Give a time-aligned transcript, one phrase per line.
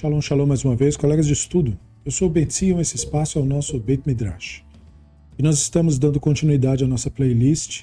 [0.00, 1.76] Shalom, shalom mais uma vez, colegas de estudo.
[2.04, 4.62] Eu sou o Betzion, esse espaço é o nosso Beit Midrash.
[5.36, 7.82] E nós estamos dando continuidade à nossa playlist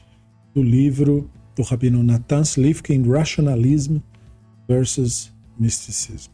[0.53, 3.97] do livro do Rabino Natan Slifkin, Rationalism
[4.65, 5.29] versus
[5.59, 6.31] Mysticism.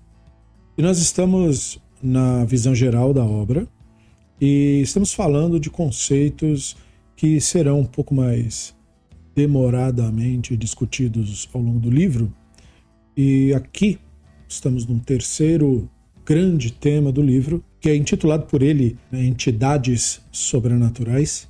[0.77, 3.67] E nós estamos na visão geral da obra
[4.39, 6.77] e estamos falando de conceitos
[7.15, 8.75] que serão um pouco mais
[9.33, 12.31] demoradamente discutidos ao longo do livro.
[13.17, 13.97] E aqui
[14.51, 15.89] estamos num terceiro
[16.25, 21.47] grande tema do livro, que é intitulado por ele né, Entidades Sobrenaturais.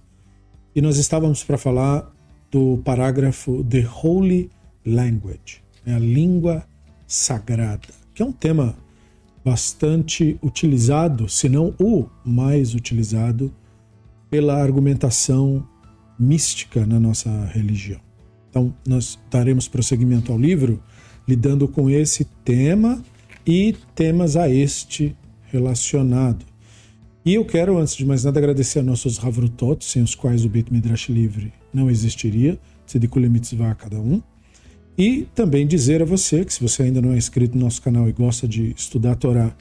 [0.75, 2.13] E nós estávamos para falar
[2.51, 4.49] do parágrafo The Holy
[4.85, 6.63] Language, né, a língua
[7.07, 8.75] sagrada, que é um tema
[9.43, 13.51] bastante utilizado, se não o mais utilizado,
[14.29, 15.67] pela argumentação
[16.19, 17.99] mística na nossa religião.
[18.49, 20.81] Então, nós daremos prosseguimento ao livro
[21.27, 23.03] lidando com esse tema
[23.45, 25.15] e temas a este
[25.51, 26.45] relacionado.
[27.23, 30.49] E eu quero, antes de mais nada, agradecer a nossos Havrutot, sem os quais o
[30.49, 34.21] Beit Midrash Livre não existiria, Tzedikule Mitzvah a cada um.
[34.97, 38.09] E também dizer a você que se você ainda não é inscrito no nosso canal
[38.09, 39.55] e gosta de estudar a Torá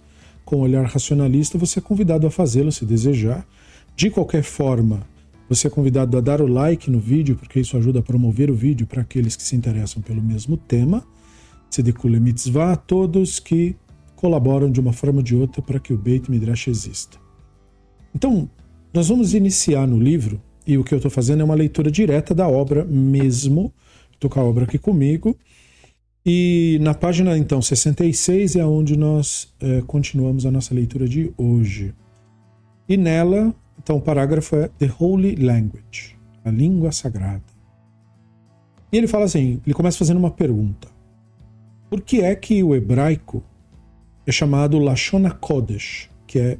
[0.45, 3.47] com um olhar racionalista, você é convidado a fazê-lo se desejar.
[3.95, 5.07] De qualquer forma,
[5.49, 8.55] você é convidado a dar o like no vídeo, porque isso ajuda a promover o
[8.55, 11.05] vídeo para aqueles que se interessam pelo mesmo tema.
[11.71, 13.77] Tzedikule Mitzvah a todos que
[14.17, 17.19] colaboram de uma forma ou de outra para que o Beit Midrash exista.
[18.15, 18.51] Então,
[18.93, 22.35] nós vamos iniciar no livro, e o que eu estou fazendo é uma leitura direta
[22.35, 23.73] da obra mesmo,
[24.13, 25.37] estou com a obra aqui comigo,
[26.27, 31.95] e na página, então, 66 é onde nós é, continuamos a nossa leitura de hoje.
[32.87, 37.43] E nela, então, o parágrafo é The Holy Language, a língua sagrada.
[38.93, 40.89] E ele fala assim, ele começa fazendo uma pergunta.
[41.91, 43.43] Por que é que o hebraico
[44.25, 46.53] é chamado Lashon Kodesh, que é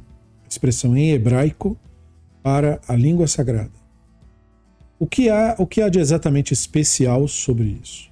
[0.43, 1.77] a expressão em hebraico
[2.43, 3.71] para a língua sagrada?
[4.99, 8.11] O que há, o que há de exatamente especial sobre isso?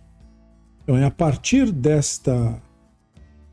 [0.81, 2.59] Então, é a partir desta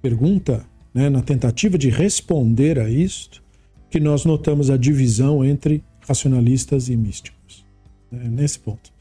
[0.01, 3.43] pergunta, né, na tentativa de responder a isto,
[3.91, 7.67] que nós notamos a divisão entre racionalistas e místicos.
[8.13, 8.93] Né, nesse ponto.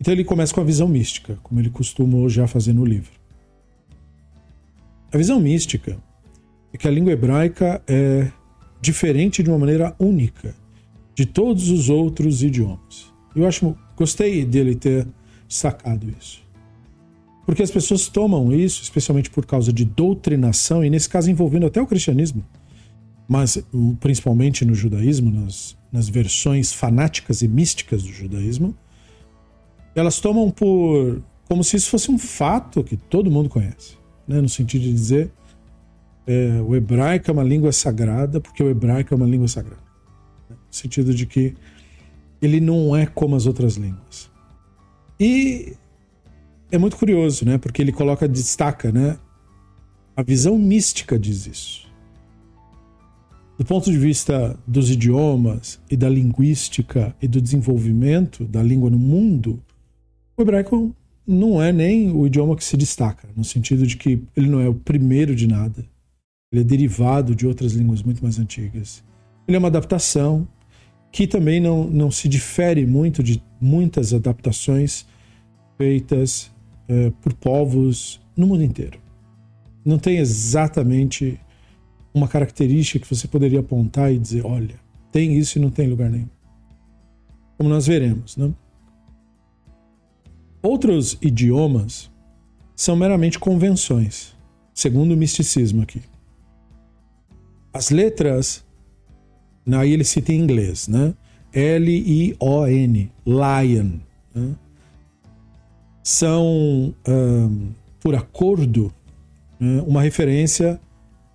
[0.00, 3.21] Então ele começa com a visão mística, como ele costuma já fazer no livro.
[5.12, 5.98] A visão mística
[6.72, 8.32] é que a língua hebraica é
[8.80, 10.54] diferente de uma maneira única
[11.14, 13.12] de todos os outros idiomas.
[13.36, 15.06] Eu acho, gostei dele ter
[15.46, 16.42] sacado isso.
[17.44, 21.82] Porque as pessoas tomam isso, especialmente por causa de doutrinação, e nesse caso envolvendo até
[21.82, 22.42] o cristianismo,
[23.28, 28.74] mas hum, principalmente no judaísmo, nas, nas versões fanáticas e místicas do judaísmo,
[29.94, 34.48] elas tomam por como se isso fosse um fato que todo mundo conhece né, no
[34.48, 35.30] sentido de dizer
[36.26, 39.82] é, o hebraico é uma língua sagrada porque o hebraico é uma língua sagrada.
[40.48, 41.54] No sentido de que
[42.40, 44.30] ele não é como as outras línguas.
[45.18, 45.76] E
[46.70, 47.58] é muito curioso, né?
[47.58, 49.18] Porque ele coloca, destaca, né?
[50.16, 51.92] A visão mística diz isso.
[53.58, 58.98] Do ponto de vista dos idiomas e da linguística e do desenvolvimento da língua no
[58.98, 59.62] mundo,
[60.36, 60.94] o hebraico
[61.32, 64.68] não é nem o idioma que se destaca, no sentido de que ele não é
[64.68, 65.84] o primeiro de nada.
[66.52, 69.02] Ele é derivado de outras línguas muito mais antigas.
[69.48, 70.46] Ele é uma adaptação
[71.10, 75.06] que também não, não se difere muito de muitas adaptações
[75.76, 76.50] feitas
[76.88, 78.98] é, por povos no mundo inteiro.
[79.84, 81.40] Não tem exatamente
[82.14, 84.74] uma característica que você poderia apontar e dizer: olha,
[85.10, 86.28] tem isso e não tem lugar nenhum.
[87.56, 88.54] Como nós veremos, não?
[90.62, 92.10] Outros idiomas
[92.76, 94.34] são meramente convenções,
[94.72, 96.00] segundo o misticismo aqui.
[97.72, 98.64] As letras,
[99.66, 101.14] aí ele cita em inglês, né?
[101.52, 103.90] L-I-O-N, lion,
[104.34, 104.54] né?
[106.02, 107.68] são, um,
[108.00, 108.92] por acordo,
[109.60, 110.80] né, uma referência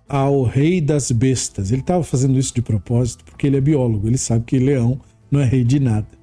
[0.08, 1.70] ao rei das bestas.
[1.70, 5.00] Ele estava fazendo isso de propósito porque ele é biólogo, ele sabe que leão
[5.30, 6.17] não é rei de nada.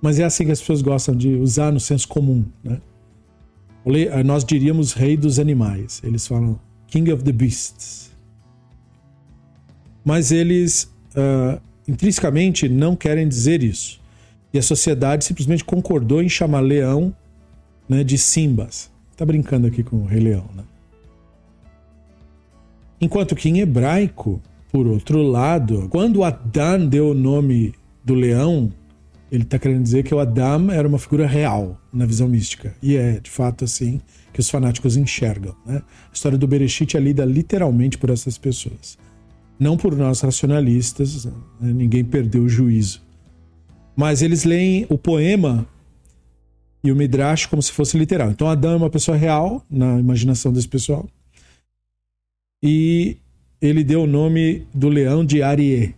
[0.00, 2.80] Mas é assim que as pessoas gostam de usar no senso comum, né?
[3.86, 6.00] Eh, nós diríamos rei dos animais.
[6.04, 8.10] Eles falam King of the Beasts.
[10.04, 14.00] Mas eles uh, intrinsecamente não querem dizer isso.
[14.52, 17.14] E a sociedade simplesmente concordou em chamar leão
[17.88, 18.90] né, de Simbas.
[19.16, 20.64] Tá brincando aqui com o Rei Leão, né?
[23.00, 27.74] Enquanto que em hebraico, por outro lado, quando Adão deu o nome
[28.04, 28.70] do leão
[29.30, 32.74] Ele está querendo dizer que o Adam era uma figura real na visão mística.
[32.82, 34.00] E é, de fato, assim
[34.32, 35.54] que os fanáticos enxergam.
[35.66, 35.82] Né?
[36.10, 38.98] A história do Bereshit é lida literalmente por essas pessoas.
[39.58, 41.32] Não por nós racionalistas, né?
[41.60, 43.02] ninguém perdeu o juízo.
[43.96, 45.66] Mas eles leem o poema
[46.82, 48.30] e o Midrash como se fosse literal.
[48.30, 51.06] Então Adão é uma pessoa real na imaginação desse pessoal.
[52.62, 53.18] E
[53.60, 55.94] ele deu o nome do leão de Arié.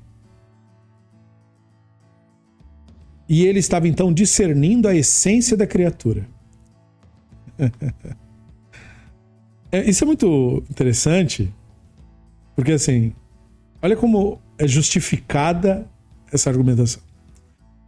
[3.32, 6.28] E ele estava então discernindo a essência da criatura.
[9.72, 11.50] é, isso é muito interessante,
[12.54, 13.14] porque assim,
[13.80, 15.90] olha como é justificada
[16.30, 17.02] essa argumentação.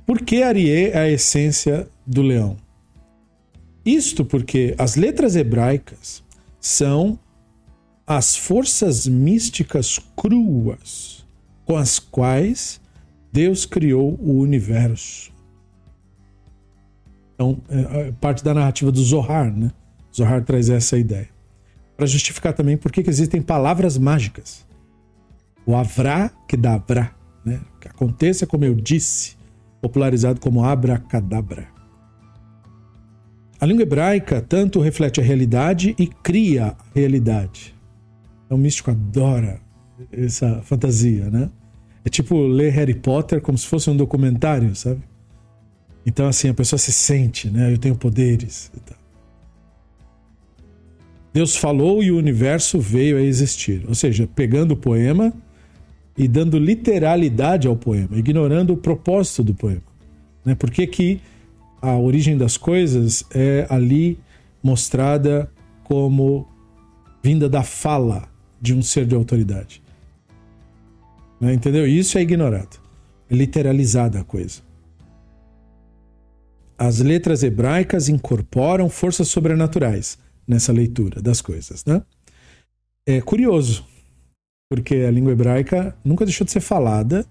[0.07, 2.57] Por que Arié é a essência do leão?
[3.85, 6.25] Isto porque as letras hebraicas
[6.59, 7.19] são
[8.07, 11.27] as forças místicas cruas
[11.67, 12.81] com as quais
[13.31, 15.34] Deus criou o universo.
[17.35, 19.71] Então, é, é parte da narrativa do Zohar, né?
[20.15, 21.29] Zohar traz essa ideia.
[21.97, 24.65] Para justificar também por que existem palavras mágicas.
[25.67, 27.13] O Avrá que dá Avrá,
[27.45, 27.61] né?
[27.81, 29.37] Que aconteça como eu disse,
[29.81, 31.69] popularizado como abracadabra.
[33.61, 37.75] A língua hebraica tanto reflete a realidade e cria a realidade.
[38.45, 39.61] Então, o místico adora
[40.13, 41.51] essa fantasia, né?
[42.05, 45.01] É tipo ler Harry Potter como se fosse um documentário, sabe?
[46.07, 47.73] Então, assim, a pessoa se sente, né?
[47.73, 48.71] Eu tenho poderes.
[51.33, 53.83] Deus falou e o universo veio a existir.
[53.89, 55.33] Ou seja, pegando o poema
[56.17, 59.83] e dando literalidade ao poema, ignorando o propósito do poema.
[60.45, 60.55] Né?
[60.55, 61.21] Por que, que
[61.81, 64.19] a origem das coisas é ali
[64.63, 65.51] mostrada
[65.83, 66.47] como
[67.23, 68.29] vinda da fala
[68.61, 69.83] de um ser de autoridade?
[71.41, 71.55] Né?
[71.55, 71.87] Entendeu?
[71.87, 72.79] Isso é ignorado.
[73.29, 74.63] É literalizada a coisa
[76.79, 82.03] as letras hebraicas incorporam forças sobrenaturais nessa leitura das coisas, né?
[83.07, 83.85] É curioso,
[84.69, 87.27] porque a língua hebraica nunca deixou de ser falada,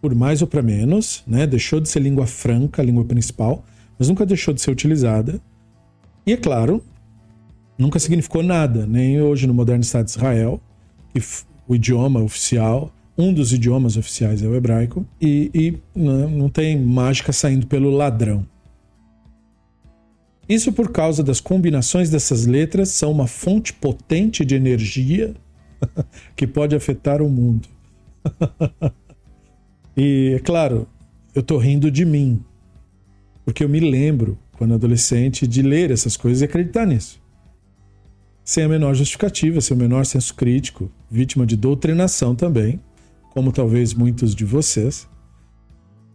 [0.00, 1.46] por mais ou para menos, né?
[1.46, 3.64] Deixou de ser língua franca, língua principal,
[3.98, 5.40] mas nunca deixou de ser utilizada.
[6.26, 6.82] E é claro,
[7.78, 10.60] nunca significou nada, nem hoje no moderno Estado de Israel,
[11.12, 11.20] que
[11.66, 16.78] o idioma oficial um dos idiomas oficiais é o hebraico, e, e não, não tem
[16.78, 18.46] mágica saindo pelo ladrão.
[20.48, 25.34] Isso por causa das combinações dessas letras são uma fonte potente de energia
[26.36, 27.68] que pode afetar o mundo.
[29.96, 30.86] e, é claro,
[31.34, 32.44] eu tô rindo de mim,
[33.44, 37.20] porque eu me lembro, quando adolescente, de ler essas coisas e acreditar nisso.
[38.44, 42.80] Sem a menor justificativa, sem o menor senso crítico, vítima de doutrinação também,
[43.36, 45.06] como talvez muitos de vocês.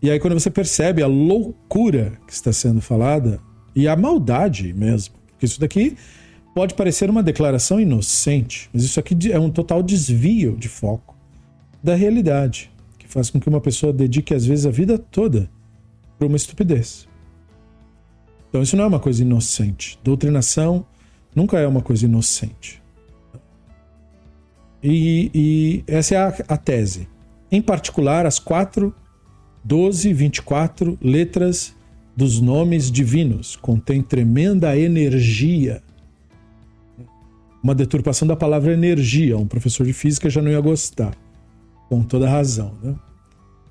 [0.02, 3.40] E aí, quando você percebe a loucura que está sendo falada
[3.76, 5.96] e a maldade mesmo, porque isso daqui
[6.56, 11.16] pode parecer uma declaração inocente, mas isso aqui é um total desvio de foco
[11.84, 15.48] da realidade, que faz com que uma pessoa dedique às vezes a vida toda
[16.18, 17.08] para uma estupidez.
[18.50, 20.00] Então, isso não é uma coisa inocente.
[20.04, 20.84] Doutrinação
[21.36, 22.82] nunca é uma coisa inocente.
[24.84, 27.08] E, e essa é a, a, tese.
[27.52, 28.96] Em particular, as quatro,
[29.64, 31.76] 12, 24 letras
[32.16, 35.84] dos nomes divinos contêm tremenda energia.
[37.64, 39.38] Uma deturpação da palavra energia.
[39.38, 41.16] Um professor de física já não ia gostar.
[41.90, 42.74] Com toda razão.
[42.82, 42.96] Né?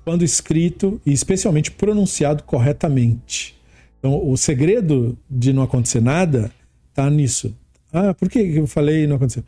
[0.05, 3.59] Quando escrito e especialmente pronunciado corretamente.
[3.99, 6.51] Então, o segredo de não acontecer nada
[6.89, 7.55] está nisso.
[7.91, 9.43] Ah, por que eu falei e não aconteceu?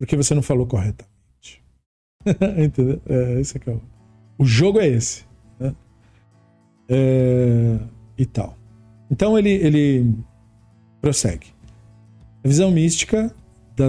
[0.00, 1.19] porque você não falou corretamente.
[2.62, 3.00] Entendeu?
[3.08, 3.80] É, esse é, é o...
[4.38, 5.24] o jogo é esse.
[5.58, 5.74] Né?
[6.88, 7.78] É...
[8.18, 8.56] E tal.
[9.10, 10.14] Então ele, ele
[11.00, 11.48] prossegue.
[12.44, 13.34] A visão mística
[13.76, 13.86] da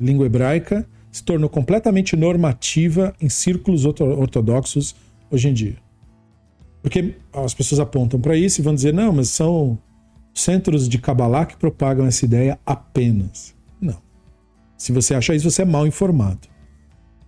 [0.00, 4.94] língua hebraica se tornou completamente normativa em círculos ortodoxos
[5.30, 5.76] hoje em dia.
[6.82, 9.78] Porque as pessoas apontam para isso e vão dizer: não, mas são
[10.32, 13.54] centros de Kabbalah que propagam essa ideia apenas.
[14.80, 16.48] Se você acha isso, você é mal informado.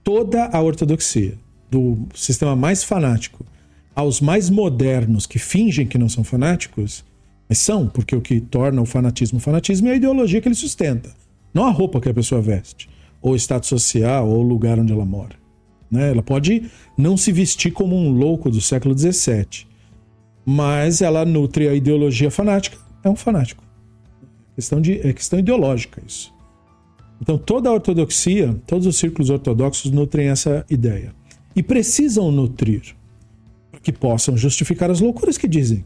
[0.05, 1.39] Toda a ortodoxia,
[1.71, 3.47] do sistema mais fanático
[3.95, 7.05] aos mais modernos que fingem que não são fanáticos,
[7.49, 11.11] mas são, porque o que torna o fanatismo fanatismo é a ideologia que ele sustenta,
[11.53, 12.89] não a roupa que a pessoa veste,
[13.21, 15.37] ou o status social, ou o lugar onde ela mora.
[15.91, 16.11] Né?
[16.11, 19.67] Ela pode não se vestir como um louco do século XVII,
[20.45, 23.63] mas ela nutre a ideologia fanática, é um fanático.
[24.53, 26.33] É questão, de, é questão ideológica isso.
[27.23, 31.15] Então, toda a ortodoxia, todos os círculos ortodoxos nutrem essa ideia.
[31.55, 32.97] E precisam nutrir.
[33.81, 35.85] que possam justificar as loucuras que dizem.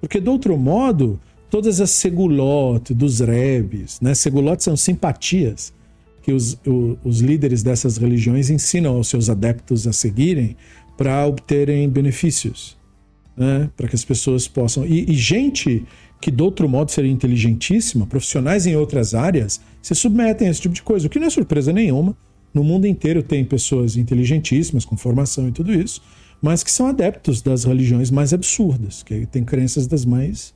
[0.00, 4.14] Porque, de outro modo, todas as segulot dos rebes, né?
[4.14, 5.72] Segulot são simpatias
[6.22, 6.58] que os,
[7.04, 10.56] os líderes dessas religiões ensinam aos seus adeptos a seguirem
[10.96, 12.76] para obterem benefícios,
[13.36, 13.70] né?
[13.76, 14.84] Para que as pessoas possam.
[14.84, 15.84] E, e gente
[16.20, 20.74] que de outro modo seria inteligentíssima, profissionais em outras áreas, se submetem a esse tipo
[20.74, 22.16] de coisa, o que não é surpresa nenhuma.
[22.52, 26.00] No mundo inteiro tem pessoas inteligentíssimas, com formação e tudo isso,
[26.40, 30.54] mas que são adeptos das religiões mais absurdas, que têm crenças das mais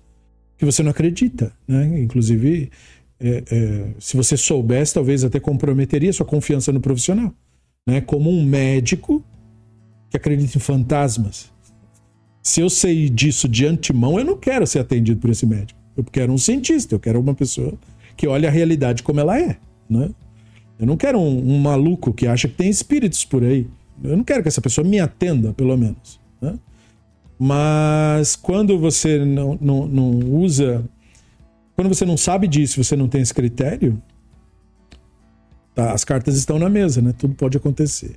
[0.59, 2.00] que você não acredita, né?
[2.00, 2.71] Inclusive,
[3.21, 7.33] é, é, se você soubesse, talvez até comprometeria sua confiança no profissional,
[7.87, 8.00] né?
[8.00, 9.25] Como um médico
[10.11, 11.53] que acredita em fantasmas.
[12.49, 15.78] Se eu sei disso de antemão, eu não quero ser atendido por esse médico.
[15.95, 17.75] Eu quero um cientista, eu quero uma pessoa
[18.17, 20.09] que olhe a realidade como ela é, né?
[20.78, 23.67] Eu não quero um, um maluco que acha que tem espíritos por aí.
[24.02, 26.19] Eu não quero que essa pessoa me atenda, pelo menos.
[26.40, 26.59] Né?
[27.38, 30.83] Mas quando você não, não, não usa.
[31.76, 34.02] Quando você não sabe disso, você não tem esse critério,
[35.75, 37.12] tá, as cartas estão na mesa, né?
[37.12, 38.17] Tudo pode acontecer.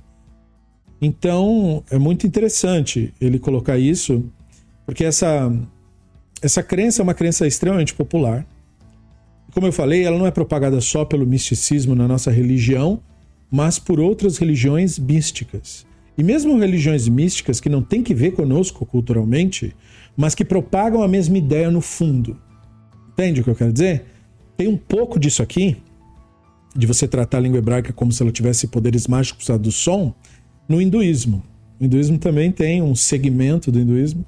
[1.04, 4.24] Então, é muito interessante ele colocar isso,
[4.86, 5.52] porque essa,
[6.40, 8.46] essa crença é uma crença extremamente popular.
[9.52, 13.00] Como eu falei, ela não é propagada só pelo misticismo na nossa religião,
[13.50, 15.84] mas por outras religiões místicas.
[16.16, 19.74] E mesmo religiões místicas que não têm que ver conosco culturalmente,
[20.16, 22.38] mas que propagam a mesma ideia no fundo.
[23.12, 24.04] Entende o que eu quero dizer?
[24.56, 25.78] Tem um pouco disso aqui,
[26.76, 30.14] de você tratar a língua hebraica como se ela tivesse poderes mágicos do som,
[30.72, 31.42] no hinduísmo.
[31.78, 34.24] O hinduísmo também tem um segmento do hinduísmo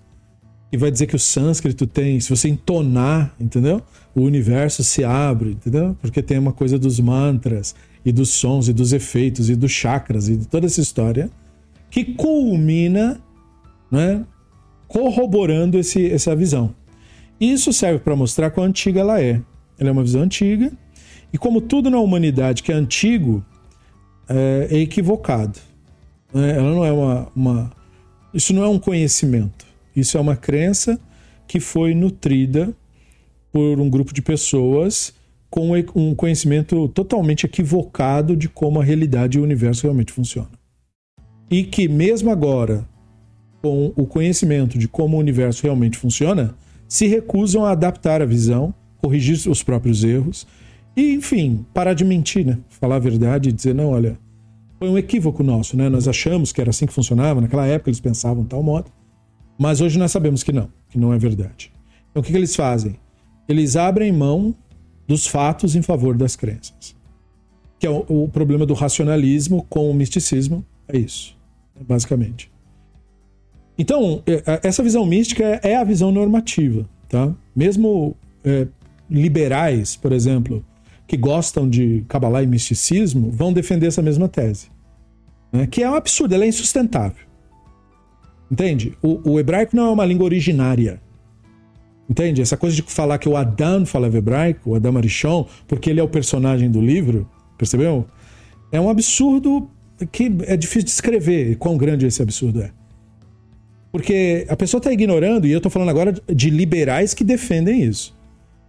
[0.71, 3.81] que vai dizer que o sânscrito tem, se você entonar, entendeu?
[4.15, 5.97] O universo se abre, entendeu?
[6.01, 7.75] Porque tem uma coisa dos mantras
[8.05, 11.31] e dos sons e dos efeitos e dos chakras e de toda essa história
[11.91, 13.21] que culmina
[13.91, 14.25] né,
[14.87, 16.75] corroborando esse, essa visão.
[17.41, 19.41] Isso serve para mostrar quão antiga ela é.
[19.79, 20.73] Ela é uma visão antiga,
[21.33, 23.45] e como tudo na humanidade que é antigo,
[24.29, 25.59] é, é equivocado.
[26.35, 26.57] Né?
[26.57, 27.73] Ela não é uma, uma.
[28.33, 29.65] Isso não é um conhecimento.
[29.95, 31.01] Isso é uma crença
[31.47, 32.75] que foi nutrida
[33.53, 35.15] por um grupo de pessoas
[35.49, 40.65] com um conhecimento totalmente equivocado de como a realidade e o universo realmente funcionam
[41.51, 42.85] e que, mesmo agora,
[43.63, 46.55] com o conhecimento de como o universo realmente funciona,
[46.89, 50.47] se recusam a adaptar a visão, corrigir os próprios erros
[50.97, 52.59] e, enfim, parar de mentir, né?
[52.69, 54.19] Falar a verdade e dizer, não, olha,
[54.85, 55.89] foi um equívoco nosso, né?
[55.89, 58.91] Nós achamos que era assim que funcionava, naquela época eles pensavam tal modo,
[59.59, 61.73] mas hoje nós sabemos que não, que não é verdade.
[62.11, 62.97] Então o que, que eles fazem?
[63.49, 64.55] Eles abrem mão
[65.09, 66.95] dos fatos em favor das crenças.
[67.79, 71.35] Que é o, o problema do racionalismo com o misticismo, é isso,
[71.81, 72.53] basicamente.
[73.79, 77.35] Então, é, é, essa visão mística é a visão normativa, tá?
[77.57, 78.15] Mesmo
[78.45, 78.67] é,
[79.11, 80.63] liberais, por exemplo,
[81.07, 84.74] que gostam de Kabbalah e misticismo, vão defender essa mesma tese.
[85.55, 85.69] Né?
[85.69, 87.25] Que é um absurdo, ela é insustentável.
[88.51, 88.99] Entende?
[89.01, 91.01] O, o, hebraico não é uma língua originária.
[92.11, 92.43] Entende?
[92.43, 96.03] Essa coisa de falar que o Adam falava hebraico, o Adam Arishon, porque ele é
[96.03, 98.05] o personagem do livro, percebeu?
[98.73, 99.71] É um absurdo
[100.11, 102.73] que é difícil de escrever quão grande esse absurdo é.
[103.93, 108.15] Porque a pessoa está ignorando, e eu estou falando agora de liberais que defendem isso.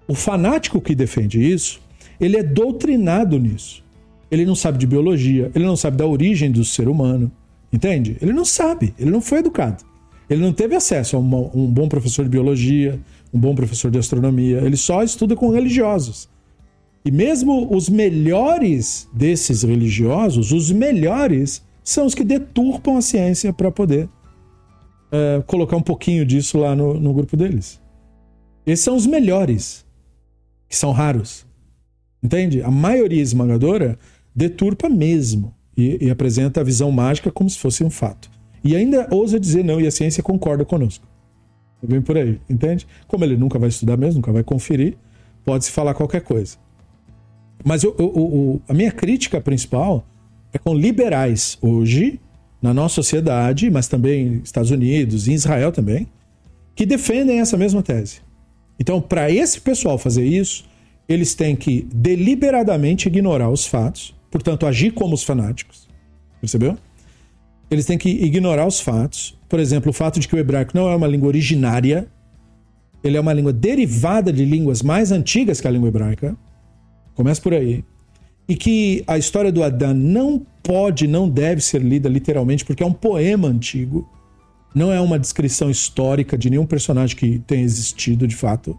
[0.08, 1.82] O fanático que defende isso,
[2.20, 3.84] ele é doutrinado nisso.
[4.36, 7.32] Ele não sabe de biologia, ele não sabe da origem do ser humano,
[7.72, 8.18] entende?
[8.22, 9.86] Ele não sabe, ele não foi educado.
[10.30, 13.00] Ele não teve acesso a uma, um bom professor de biologia,
[13.34, 14.58] um bom professor de astronomia.
[14.58, 16.28] Ele só estuda com religiosos.
[17.06, 23.72] E mesmo os melhores desses religiosos, os melhores, são os que deturpam a ciência para
[23.72, 24.10] poder
[25.14, 27.80] é, colocar um pouquinho disso lá no, no grupo deles.
[28.66, 29.86] Esses são os melhores,
[30.68, 31.46] que são raros.
[32.22, 32.62] Entende?
[32.62, 33.98] A maioria esmagadora
[34.36, 38.30] deturpa mesmo e, e, apresenta a visão mágica como se fosse um fato.
[38.64, 41.08] E ainda ousa dizer não, e a ciência concorda conosco.
[41.82, 42.88] Vem por aí, entende?
[43.08, 44.98] Como ele nunca vai estudar mesmo, nunca vai conferir,
[45.44, 46.58] pode-se falar qualquer coisa.
[47.64, 50.06] Mas eu, eu, eu, a minha crítica principal
[50.52, 52.20] é com liberais hoje,
[52.62, 56.08] na nossa sociedade, mas também Estados Unidos e Israel também,
[56.74, 58.22] que defendem essa mesma tese.
[58.80, 60.66] Então, para esse pessoal fazer isso,
[61.08, 65.88] eles têm que deliberadamente ignorar os fatos, portanto, agir como os fanáticos.
[66.42, 66.78] Percebeu?
[67.72, 69.40] Eles têm que ignorar os fatos.
[69.48, 72.06] Por exemplo, o fato de que o hebraico não é uma língua originária,
[73.02, 76.36] ele é uma língua derivada de línguas mais antigas que a língua hebraica.
[77.14, 77.86] Começa por aí.
[78.46, 82.86] E que a história do Adão não pode, não deve ser lida literalmente, porque é
[82.86, 84.06] um poema antigo.
[84.76, 88.78] não é uma descrição histórica de nenhum personagem que tenha existido de fato.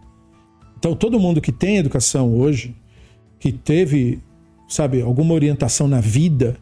[0.79, 2.77] Então, todo mundo que tem educação hoje,
[3.41, 4.21] que teve,
[4.69, 6.57] sabe, alguma orientação na vida,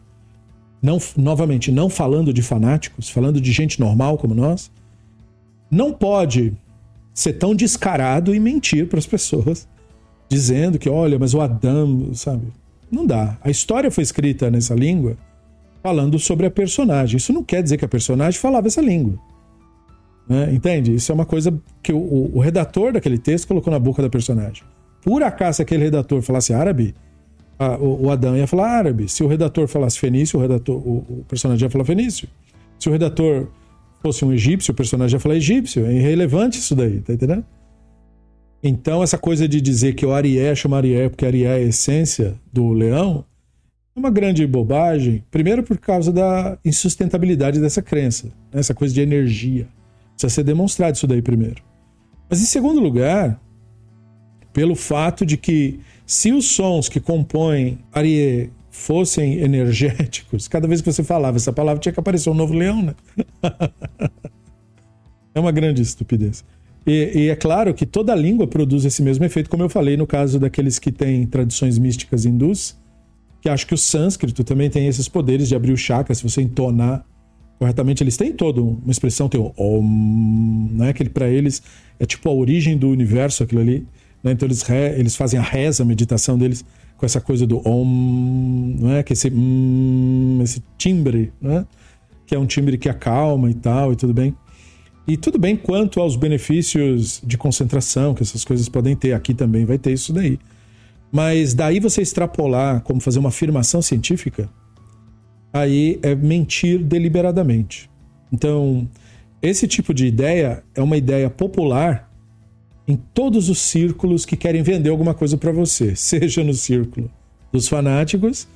[0.81, 4.71] não, novamente, não falando de fanáticos, falando de gente normal como nós,
[5.69, 6.53] não pode
[7.13, 9.67] ser tão descarado e mentir para as pessoas,
[10.29, 12.47] dizendo que, olha, mas o Adão, sabe?
[12.91, 13.37] Não dá.
[13.41, 15.17] A história foi escrita nessa língua
[15.81, 17.17] falando sobre a personagem.
[17.17, 19.19] Isso não quer dizer que a personagem falava essa língua.
[20.27, 20.53] Né?
[20.53, 20.95] Entende?
[20.95, 24.63] Isso é uma coisa que o, o, redator daquele texto colocou na boca da personagem.
[25.03, 26.95] Por acaso aquele redator falasse árabe,
[27.57, 29.09] a, o, o, Adão ia falar árabe.
[29.09, 32.27] Se o redator falasse fenício, o, redator, o, o personagem ia falar fenício.
[32.79, 33.47] Se o redator
[34.01, 35.85] fosse um egípcio, o personagem ia falar egípcio.
[35.85, 37.45] É irrelevante isso daí, tá entendendo?
[38.61, 42.35] Então, essa coisa de dizer que o Arié chama Arié porque Arié é a essência
[42.51, 43.23] do leão
[43.95, 45.23] é uma grande bobagem.
[45.31, 48.59] Primeiro, por causa da insustentabilidade dessa crença, né?
[48.59, 49.67] essa coisa de energia.
[50.11, 51.63] Precisa ser demonstrado isso daí primeiro.
[52.29, 53.39] Mas, em segundo lugar,
[54.51, 60.91] pelo fato de que, se os sons que compõem Arié fossem energéticos, cada vez que
[60.91, 62.95] você falava essa palavra tinha que aparecer um novo leão, né?
[65.33, 66.43] é uma grande estupidez.
[66.85, 70.05] E, e, é claro que toda língua produz esse mesmo efeito, como eu falei no
[70.05, 72.77] caso daqueles que têm tradições místicas hindus,
[73.41, 76.43] que acho que o sânscrito também tem esses poderes de abrir o chakra, se você
[76.43, 77.03] entonar
[77.57, 81.61] corretamente, eles têm toda uma expressão, tem o om, né, que para eles
[81.99, 83.87] é tipo a origem do universo, aquilo ali.
[84.25, 84.31] Né?
[84.31, 86.65] Então eles, re, eles fazem a reza, a meditação deles
[86.97, 89.03] com essa coisa do om, não é?
[89.03, 91.63] Que esse, hum, esse timbre, né?
[92.25, 94.35] Que é um timbre que acalma e tal, e tudo bem.
[95.07, 99.13] E tudo bem quanto aos benefícios de concentração que essas coisas podem ter.
[99.13, 100.39] Aqui também vai ter isso daí.
[101.11, 104.49] Mas daí você extrapolar como fazer uma afirmação científica,
[105.53, 107.87] aí é mentir deliberadamente.
[108.33, 108.89] Então,
[109.39, 112.09] esse tipo de ideia é uma ideia popular
[112.87, 117.09] em todos os círculos que querem vender alguma coisa para você, seja no círculo
[117.51, 118.47] dos fanáticos,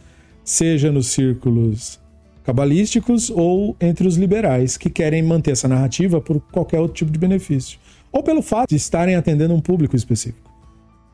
[0.44, 2.00] seja nos círculos
[2.44, 7.20] cabalísticos ou entre os liberais que querem manter essa narrativa por qualquer outro tipo de
[7.20, 7.80] benefício,
[8.12, 10.50] ou pelo fato de estarem atendendo um público específico.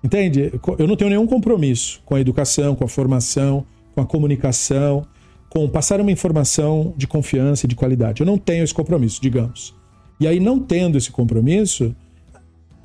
[0.03, 0.53] Entende?
[0.77, 5.05] Eu não tenho nenhum compromisso com a educação, com a formação, com a comunicação,
[5.49, 8.21] com passar uma informação de confiança e de qualidade.
[8.21, 9.73] Eu não tenho esse compromisso, digamos.
[10.19, 11.95] E aí, não tendo esse compromisso,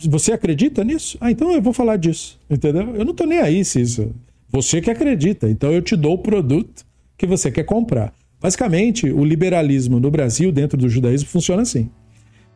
[0.08, 1.18] você acredita nisso?
[1.20, 2.38] Ah, então eu vou falar disso.
[2.48, 2.94] Entendeu?
[2.94, 4.14] Eu não tô nem aí se isso.
[4.48, 5.48] Você que acredita.
[5.48, 6.84] Então eu te dou o produto
[7.16, 8.12] que você quer comprar.
[8.40, 11.90] Basicamente, o liberalismo no Brasil, dentro do judaísmo, funciona assim.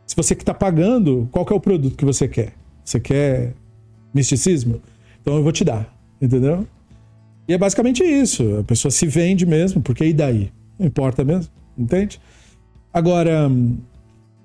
[0.07, 2.53] Se você que está pagando, qual é o produto que você quer?
[2.85, 3.53] Você quer
[4.13, 4.81] misticismo?
[5.21, 5.95] Então eu vou te dar.
[6.21, 6.67] Entendeu?
[7.47, 8.59] E é basicamente isso.
[8.59, 10.51] A pessoa se vende mesmo, porque e daí?
[10.79, 11.53] Não importa mesmo.
[11.77, 12.21] Entende?
[12.93, 13.51] Agora,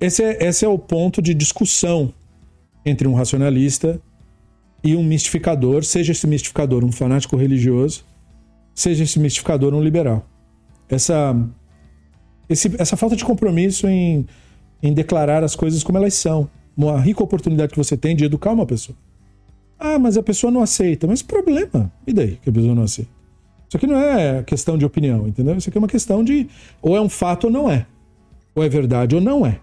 [0.01, 2.13] esse é, esse é o ponto de discussão
[2.85, 4.01] entre um racionalista
[4.83, 8.05] e um mistificador, seja esse mistificador um fanático religioso,
[8.73, 10.25] seja esse mistificador um liberal.
[10.87, 11.35] Essa,
[12.47, 14.25] esse, essa falta de compromisso em,
[14.81, 16.49] em declarar as coisas como elas são.
[16.75, 18.97] Uma rica oportunidade que você tem de educar uma pessoa.
[19.77, 21.07] Ah, mas a pessoa não aceita.
[21.07, 21.91] Mas problema.
[22.07, 23.11] E daí que a pessoa não aceita?
[23.67, 25.55] Isso aqui não é questão de opinião, entendeu?
[25.55, 26.47] Isso aqui é uma questão de
[26.81, 27.85] ou é um fato ou não é.
[28.55, 29.59] Ou é verdade ou não é.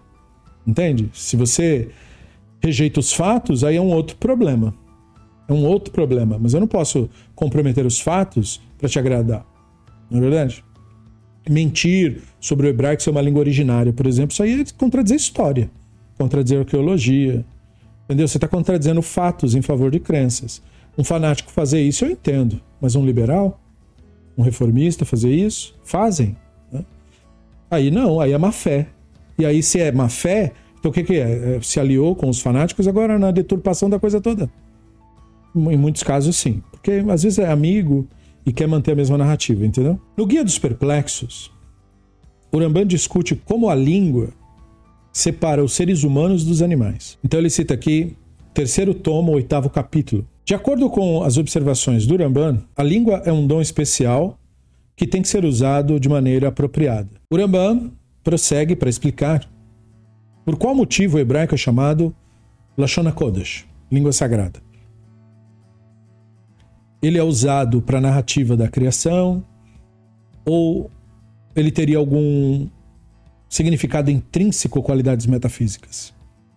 [0.65, 1.09] Entende?
[1.13, 1.89] Se você
[2.67, 4.73] rejeita os fatos, aí é um outro problema.
[5.47, 6.37] É um outro problema.
[6.39, 9.45] Mas eu não posso comprometer os fatos para te agradar.
[10.09, 10.63] Não é verdade?
[11.49, 15.71] Mentir sobre o hebraico ser uma língua originária, por exemplo, isso aí é contradizer história,
[16.17, 17.45] contradizer arqueologia.
[18.05, 18.27] Entendeu?
[18.27, 20.61] Você está contradizendo fatos em favor de crenças.
[20.97, 23.61] Um fanático fazer isso eu entendo, mas um liberal,
[24.37, 26.35] um reformista fazer isso, fazem.
[26.71, 26.83] Né?
[27.71, 28.87] Aí não, aí é má fé.
[29.39, 31.55] E aí, se é má fé, então o que, que é?
[31.57, 31.61] é?
[31.61, 34.49] Se aliou com os fanáticos agora na deturpação da coisa toda.
[35.55, 36.61] Em muitos casos, sim.
[36.71, 38.07] Porque às vezes é amigo
[38.45, 39.99] e quer manter a mesma narrativa, entendeu?
[40.15, 41.51] No Guia dos Perplexos,
[42.53, 44.29] Uramban discute como a língua
[45.11, 47.17] separa os seres humanos dos animais.
[47.23, 48.15] Então ele cita aqui,
[48.53, 50.25] terceiro tomo, oitavo capítulo.
[50.45, 54.39] De acordo com as observações do Uramban, a língua é um dom especial
[54.95, 57.09] que tem que ser usado de maneira apropriada.
[57.31, 57.91] Uramban
[58.23, 59.47] prossegue para explicar
[60.47, 62.15] por qual motivo o hebraico é chamado
[62.77, 64.61] Lashon HaKodesh, língua sagrada?
[67.01, 69.43] Ele é usado para a narrativa da criação
[70.45, 70.89] ou
[71.53, 72.65] ele teria algum
[73.49, 76.13] significado intrínseco, qualidades metafísicas?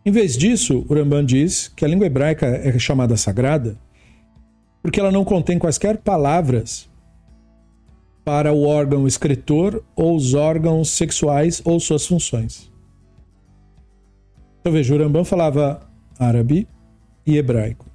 [0.06, 3.76] Em vez disso, o Ramban diz que a língua hebraica é chamada sagrada
[4.80, 6.88] porque ela não contém quaisquer palavras
[8.24, 12.69] para o órgão escritor ou os órgãos sexuais ou suas funções.
[14.60, 15.80] Então veja, o Rambam falava
[16.18, 16.68] árabe
[17.26, 17.86] e hebraico.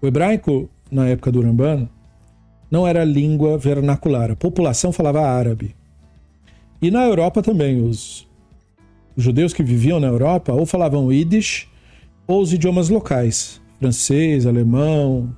[0.00, 1.88] O hebraico, na época do Rambam,
[2.70, 4.30] não era língua vernacular.
[4.30, 5.74] A população falava árabe.
[6.80, 8.26] E na Europa também, os,
[9.16, 11.68] judeus que viviam na Europa ou falavam Yiddish
[12.26, 15.34] ou os idiomas locais, francês, alemão,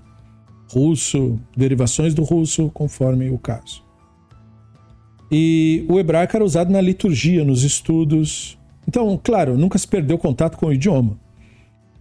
[0.70, 3.82] russo, derivações do russo, conforme o caso.
[5.30, 8.58] E o hebraico era usado na liturgia, nos estudos.
[8.86, 11.18] Então, claro, nunca se perdeu contato com o idioma.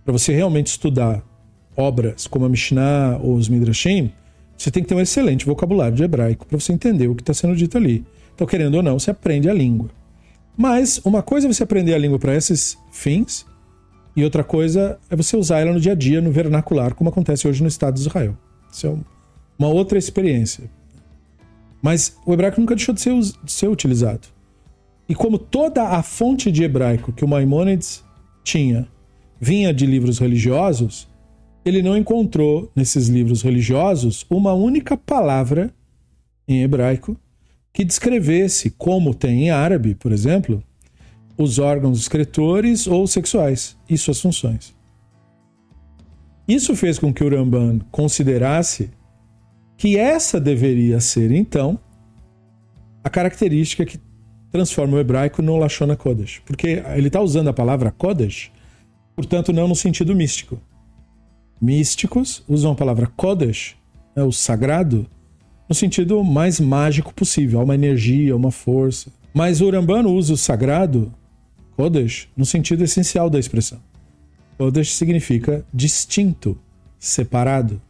[0.04, 1.24] Para você realmente estudar
[1.76, 4.12] obras como a Mishnah ou os Midrashim,
[4.58, 7.34] você tem que ter um excelente vocabulário de hebraico para você entender o que está
[7.34, 8.06] sendo dito ali.
[8.36, 9.90] Então, querendo ou não, você aprende a língua.
[10.56, 13.46] Mas uma coisa é você aprender a língua para esses fins,
[14.16, 17.48] e outra coisa é você usar ela no dia a dia, no vernacular, como acontece
[17.48, 18.38] hoje no Estado de Israel.
[18.72, 18.96] Isso é
[19.58, 20.70] uma outra experiência.
[21.82, 24.28] Mas o hebraico nunca deixou de ser, de ser utilizado.
[25.08, 28.04] E como toda a fonte de hebraico que o Maimonides
[28.44, 28.88] tinha
[29.40, 31.08] vinha de livros religiosos,
[31.66, 35.74] ele não encontrou nesses livros religiosos uma única palavra
[36.48, 37.18] em hebraico
[37.74, 40.64] que descrevesse, como tem em árabe, por exemplo,
[41.38, 44.76] os órgãos excretores ou sexuais e suas funções.
[46.48, 48.92] Isso fez com que o Ramban considerasse
[49.78, 51.80] que essa deveria ser, então,
[53.04, 53.98] a característica que
[54.54, 56.40] transforma o hebraico no Lashon Kodesh.
[56.46, 58.52] Porque ele está usando a palavra Kodesh,
[59.16, 60.62] portanto, não no sentido místico.
[61.60, 63.76] Místicos usam a palavra Kodesh,
[64.16, 65.08] né, o sagrado,
[65.68, 67.60] no sentido mais mágico possível.
[67.60, 69.12] Há uma energia, uma força.
[69.34, 71.12] Mas o Rambano usa o sagrado,
[71.76, 73.80] Kodesh, no sentido essencial da expressão.
[74.56, 76.60] Kodesh significa distinto,
[77.00, 77.82] separado.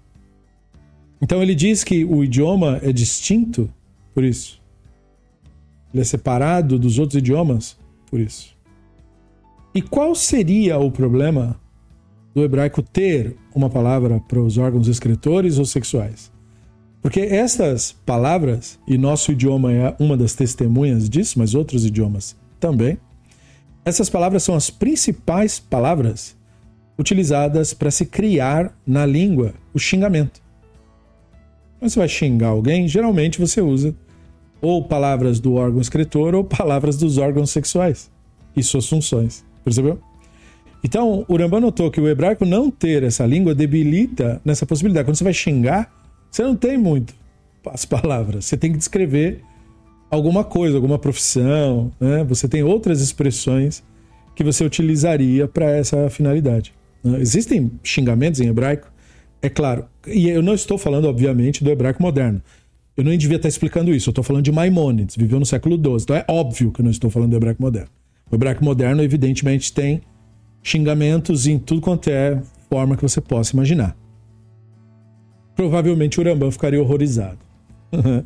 [1.22, 3.70] Então ele diz que o idioma é distinto
[4.14, 4.63] por isso.
[5.94, 7.78] Ele é separado dos outros idiomas
[8.10, 8.56] por isso.
[9.76, 11.60] E qual seria o problema
[12.34, 16.32] do hebraico ter uma palavra para os órgãos escritores ou sexuais?
[17.02, 22.98] Porque estas palavras, e nosso idioma é uma das testemunhas disso, mas outros idiomas também,
[23.84, 26.36] essas palavras são as principais palavras
[26.98, 30.42] utilizadas para se criar na língua o xingamento.
[31.80, 33.94] Quando você vai xingar alguém, geralmente você usa
[34.64, 38.10] ou palavras do órgão escritor ou palavras dos órgãos sexuais
[38.56, 39.44] e suas funções.
[39.62, 40.00] Percebeu?
[40.82, 45.06] Então, o Rambam notou que o hebraico não ter essa língua debilita nessa possibilidade.
[45.06, 45.92] Quando você vai xingar,
[46.32, 47.14] você não tem muito
[47.66, 48.46] as palavras.
[48.46, 49.42] Você tem que descrever
[50.10, 52.24] alguma coisa, alguma profissão, né?
[52.24, 53.84] Você tem outras expressões
[54.34, 56.74] que você utilizaria para essa finalidade.
[57.04, 57.20] Né?
[57.20, 58.92] Existem xingamentos em hebraico,
[59.42, 59.86] é claro.
[60.08, 62.42] E eu não estou falando, obviamente, do hebraico moderno.
[62.96, 64.10] Eu nem devia estar explicando isso.
[64.10, 66.04] Eu estou falando de Maimonides, viveu no século XII.
[66.04, 67.90] Então é óbvio que eu não estou falando do hebraico moderno.
[68.32, 70.02] O hebraico moderno, evidentemente, tem
[70.62, 73.96] xingamentos em tudo quanto é forma que você possa imaginar
[75.56, 77.40] provavelmente o Rambam ficaria horrorizado.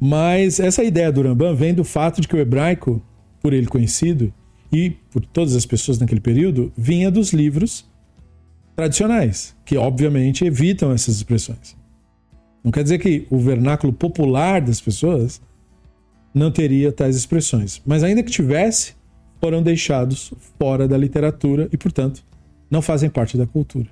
[0.00, 3.02] Mas essa ideia do Rambam vem do fato de que o hebraico,
[3.40, 4.32] por ele conhecido,
[4.72, 7.88] e por todas as pessoas naquele período, vinha dos livros
[8.74, 11.76] tradicionais, que obviamente evitam essas expressões.
[12.64, 15.40] Não quer dizer que o vernáculo popular das pessoas
[16.32, 18.94] não teria tais expressões, mas ainda que tivesse,
[19.40, 22.24] foram deixados fora da literatura e, portanto,
[22.70, 23.86] não fazem parte da cultura.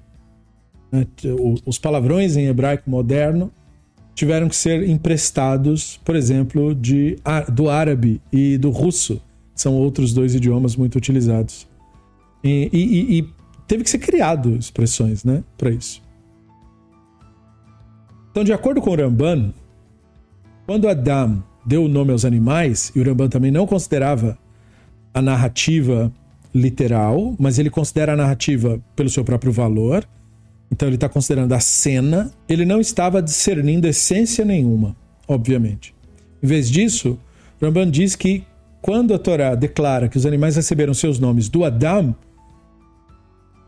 [0.90, 1.06] Né?
[1.66, 3.52] Os palavrões em hebraico moderno
[4.14, 7.18] tiveram que ser emprestados, por exemplo, de,
[7.52, 9.20] do árabe e do russo.
[9.54, 11.68] São outros dois idiomas muito utilizados.
[12.42, 13.28] E, e, e
[13.68, 16.01] teve que ser criado expressões né, para isso.
[18.32, 19.52] Então, de acordo com o Ramban,
[20.66, 24.38] quando Adam deu o nome aos animais, e o Ramban também não considerava
[25.12, 26.10] a narrativa
[26.54, 30.08] literal, mas ele considera a narrativa pelo seu próprio valor,
[30.70, 34.96] então ele está considerando a cena, ele não estava discernindo essência nenhuma,
[35.28, 35.94] obviamente.
[36.42, 37.18] Em vez disso,
[37.60, 38.44] Ramban diz que
[38.80, 42.16] quando a Torá declara que os animais receberam seus nomes do Adam,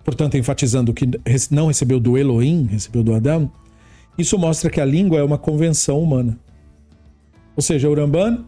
[0.02, 1.06] portanto enfatizando que
[1.50, 3.50] não recebeu do Elohim, recebeu do Adam,
[4.16, 6.38] isso mostra que a língua é uma convenção humana.
[7.56, 8.44] Ou seja, o Ramban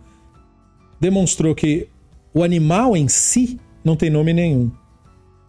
[1.01, 1.89] demonstrou que
[2.33, 4.71] o animal em si não tem nome nenhum.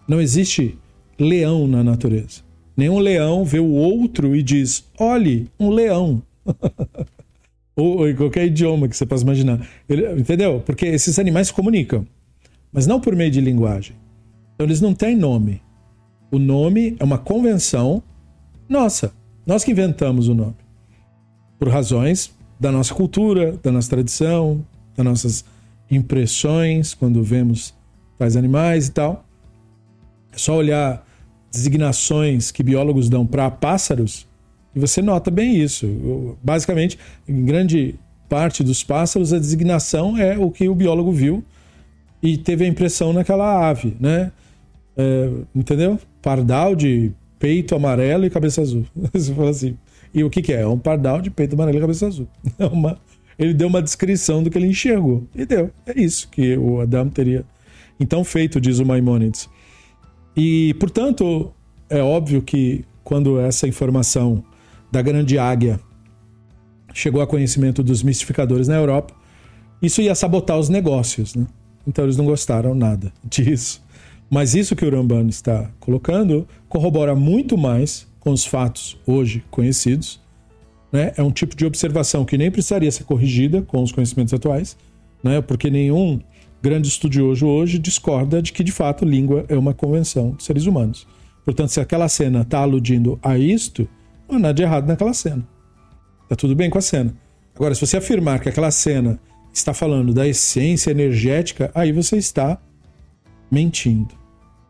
[0.07, 0.77] Não existe
[1.19, 2.41] leão na natureza.
[2.75, 6.21] Nenhum leão vê o outro e diz: olhe, um leão.
[7.75, 9.67] ou, ou, em qualquer idioma que você possa imaginar.
[9.89, 10.61] Ele, entendeu?
[10.65, 12.05] Porque esses animais se comunicam,
[12.71, 13.95] mas não por meio de linguagem.
[14.53, 15.61] Então eles não têm nome.
[16.31, 18.03] O nome é uma convenção
[18.69, 19.13] nossa.
[19.47, 20.57] Nós que inventamos o nome.
[21.57, 25.45] Por razões da nossa cultura, da nossa tradição, das nossas
[25.89, 27.73] impressões quando vemos
[28.17, 29.25] tais animais e tal.
[30.33, 31.07] É só olhar
[31.49, 34.27] designações que biólogos dão para pássaros
[34.75, 36.37] e você nota bem isso.
[36.43, 37.95] Basicamente, em grande
[38.27, 41.41] parte dos pássaros, a designação é o que o biólogo viu
[42.21, 44.29] e teve a impressão naquela ave, né?
[44.97, 45.97] É, entendeu?
[46.21, 48.85] Pardal de peito amarelo e cabeça azul.
[49.13, 49.77] Você fala assim.
[50.13, 50.61] E o que, que é?
[50.61, 52.27] É um pardal de peito amarelo e cabeça azul.
[52.57, 52.99] É uma,
[53.37, 55.27] ele deu uma descrição do que ele enxergou.
[55.35, 55.69] E deu.
[55.85, 57.45] É isso que o Adam teria
[57.99, 59.49] então feito, diz o Maimonides.
[60.35, 61.51] E, portanto,
[61.89, 64.43] é óbvio que quando essa informação
[64.91, 65.79] da grande águia
[66.93, 69.13] chegou a conhecimento dos mistificadores na Europa,
[69.81, 71.45] isso ia sabotar os negócios, né?
[71.87, 73.81] Então eles não gostaram nada disso.
[74.29, 80.19] Mas isso que o Ramban está colocando corrobora muito mais com os fatos hoje conhecidos.
[80.91, 81.13] Né?
[81.15, 84.77] É um tipo de observação que nem precisaria ser corrigida com os conhecimentos atuais,
[85.23, 85.41] né?
[85.41, 86.19] porque nenhum
[86.61, 91.07] grande estudioso hoje discorda de que, de fato, língua é uma convenção de seres humanos.
[91.45, 93.87] Portanto, se aquela cena está aludindo a isto,
[94.27, 95.47] não há nada de errado naquela cena.
[96.23, 97.13] Está tudo bem com a cena.
[97.55, 99.17] Agora, se você afirmar que aquela cena
[99.53, 102.59] está falando da essência energética, aí você está
[103.49, 104.15] mentindo.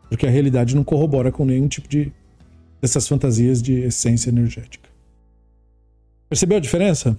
[0.08, 2.12] Porque a realidade não corrobora com nenhum tipo de
[2.80, 4.88] dessas fantasias de essência energética.
[6.28, 7.16] Percebeu a diferença?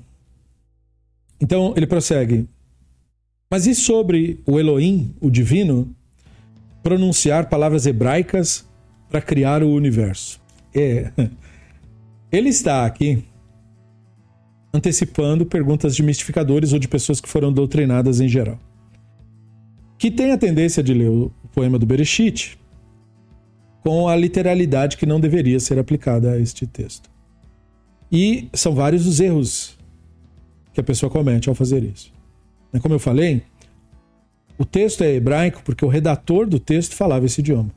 [1.39, 2.47] Então ele prossegue.
[3.51, 5.93] Mas e sobre o Elohim, o divino,
[6.83, 8.65] pronunciar palavras hebraicas
[9.09, 10.39] para criar o universo?
[10.73, 11.11] É.
[12.31, 13.23] Ele está aqui
[14.71, 18.59] antecipando perguntas de mistificadores ou de pessoas que foram doutrinadas em geral.
[19.97, 21.09] Que tem a tendência de ler
[21.59, 22.57] poema do Bereshit
[23.83, 27.09] com a literalidade que não deveria ser aplicada a este texto.
[28.09, 29.77] E são vários os erros
[30.73, 32.11] que a pessoa comete ao fazer isso.
[32.81, 33.43] Como eu falei,
[34.57, 37.71] o texto é hebraico porque o redator do texto falava esse idioma.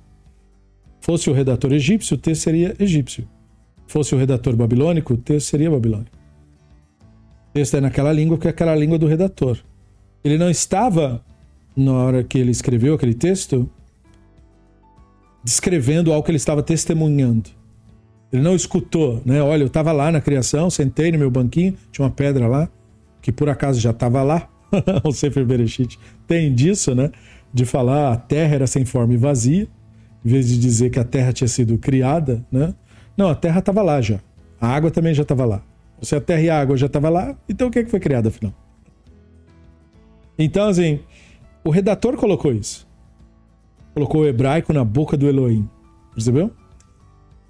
[1.01, 3.29] Fosse o redator egípcio, o texto seria egípcio.
[3.87, 6.23] Fosse o redator babilônico, o texto seria babilônico
[7.53, 9.59] texto é naquela língua que é aquela língua do redator.
[10.25, 11.23] Ele não estava,
[11.77, 13.69] na hora que ele escreveu aquele texto,
[15.43, 17.51] descrevendo algo que ele estava testemunhando.
[18.33, 19.43] Ele não escutou, né?
[19.43, 22.69] Olha, eu estava lá na criação, sentei no meu banquinho, tinha uma pedra lá,
[23.21, 24.49] que por acaso já estava lá.
[25.05, 27.11] o Sefer Bereshit tem disso, né?
[27.53, 29.69] De falar a terra era sem forma e vazia,
[30.25, 32.75] em vez de dizer que a terra tinha sido criada, né?
[33.17, 34.19] Não, a terra estava lá já.
[34.59, 35.63] A água também já estava lá.
[36.01, 38.01] Se a terra e a água já estava lá, então o que, é que foi
[38.01, 38.55] criado afinal?
[40.39, 41.01] Então, assim,
[41.65, 42.89] o redator colocou isso.
[43.95, 45.69] Colocou o hebraico na boca do Elohim.
[46.15, 46.51] Percebeu?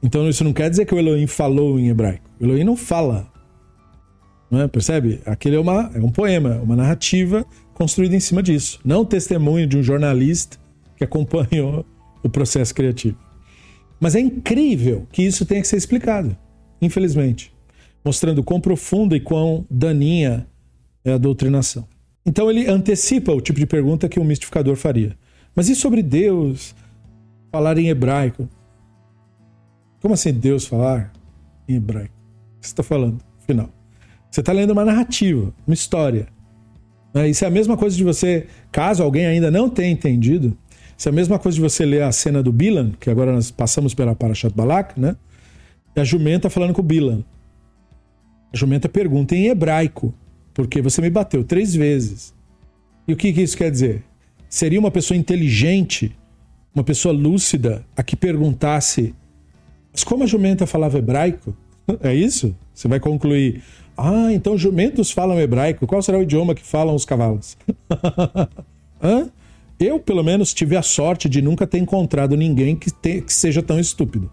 [0.03, 2.29] Então isso não quer dizer que o Elohim falou em hebraico.
[2.41, 3.31] O Elohim não fala.
[4.51, 4.69] Não é?
[4.69, 5.21] Percebe?
[5.25, 8.81] Aquele é, uma, é um poema, uma narrativa construída em cima disso.
[8.85, 10.59] Não o testemunho de um jornalista
[10.97, 11.87] que acompanhou
[12.23, 13.17] o processo criativo.
[14.01, 16.37] Mas é incrível que isso tenha que ser explicado,
[16.81, 17.53] infelizmente
[18.05, 20.47] mostrando quão profunda e quão daninha
[21.05, 21.87] é a doutrinação.
[22.25, 25.17] Então ele antecipa o tipo de pergunta que um mistificador faria.
[25.55, 26.75] Mas e sobre Deus
[27.51, 28.49] falar em hebraico?
[30.01, 31.13] Como assim Deus falar
[31.69, 32.15] em hebraico?
[32.57, 33.19] O que você está falando?
[33.47, 33.69] Final.
[34.31, 36.29] Você está lendo uma narrativa, uma história.
[37.13, 37.29] Né?
[37.29, 40.57] Isso é a mesma coisa de você, caso alguém ainda não tenha entendido,
[40.97, 43.51] isso é a mesma coisa de você ler a cena do Bilan, que agora nós
[43.51, 45.17] passamos pela Parashat Balak, né?
[45.95, 47.25] E a jumenta falando com o Bilan.
[48.53, 50.15] A jumenta pergunta em hebraico,
[50.55, 52.35] porque você me bateu três vezes.
[53.07, 54.05] E o que, que isso quer dizer?
[54.49, 56.17] Seria uma pessoa inteligente,
[56.75, 59.15] uma pessoa lúcida, a que perguntasse:
[59.93, 61.57] Mas como a jumenta falava hebraico?
[62.01, 62.55] É isso?
[62.73, 63.63] Você vai concluir:
[63.97, 65.87] Ah, então jumentos falam hebraico.
[65.87, 67.57] Qual será o idioma que falam os cavalos?
[69.03, 69.29] Hã?
[69.81, 73.61] Eu, pelo menos, tive a sorte de nunca ter encontrado ninguém que, te, que seja
[73.61, 74.31] tão estúpido.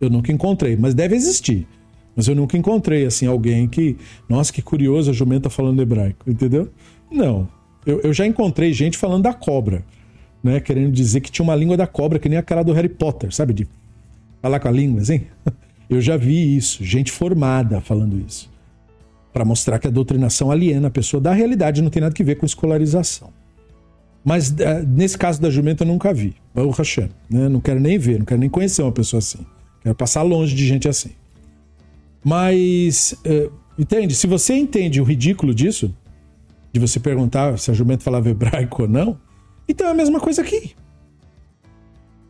[0.00, 1.66] Eu nunca encontrei, mas deve existir.
[2.14, 3.96] Mas eu nunca encontrei, assim, alguém que.
[4.28, 6.68] Nossa, que curioso, a jumenta falando hebraico, entendeu?
[7.10, 7.48] Não.
[7.86, 9.82] Eu, eu já encontrei gente falando da cobra,
[10.42, 10.60] né?
[10.60, 13.52] Querendo dizer que tinha uma língua da cobra, que nem aquela do Harry Potter, sabe?
[13.52, 13.66] De
[14.40, 15.22] falar com a língua, assim.
[15.88, 18.50] Eu já vi isso, gente formada falando isso.
[19.32, 22.36] Para mostrar que a doutrinação aliena a pessoa da realidade não tem nada que ver
[22.36, 23.30] com escolarização.
[24.24, 26.34] Mas uh, nesse caso da jumenta eu nunca vi.
[26.54, 27.48] O Hashem, né?
[27.48, 29.44] Não quero nem ver, não quero nem conhecer uma pessoa assim.
[29.82, 31.10] Quero passar longe de gente assim.
[32.24, 34.14] Mas, é, entende?
[34.14, 35.94] Se você entende o ridículo disso,
[36.72, 39.18] de você perguntar se a jumenta falava hebraico ou não,
[39.68, 40.74] então é a mesma coisa aqui.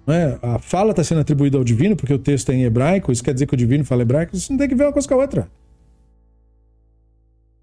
[0.07, 0.39] É?
[0.43, 3.33] A fala está sendo atribuída ao divino porque o texto é em hebraico, isso quer
[3.33, 5.19] dizer que o divino fala hebraico, isso não tem que ver uma coisa com a
[5.19, 5.49] outra.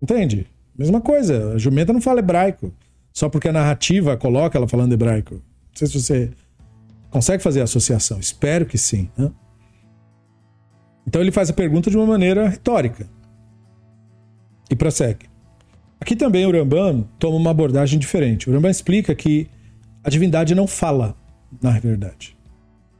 [0.01, 0.47] Entende?
[0.77, 2.73] Mesma coisa, a jumenta não fala hebraico,
[3.11, 5.35] só porque a narrativa coloca ela falando hebraico.
[5.35, 6.31] Não sei se você
[7.09, 8.19] Consegue fazer a associação?
[8.19, 9.09] Espero que sim.
[9.17, 9.31] Né?
[11.07, 13.07] Então ele faz a pergunta de uma maneira retórica
[14.69, 15.25] e prossegue.
[15.99, 18.49] Aqui também o Rambam toma uma abordagem diferente.
[18.49, 19.47] O Rambam explica que
[20.03, 21.15] a divindade não fala,
[21.61, 22.37] na verdade.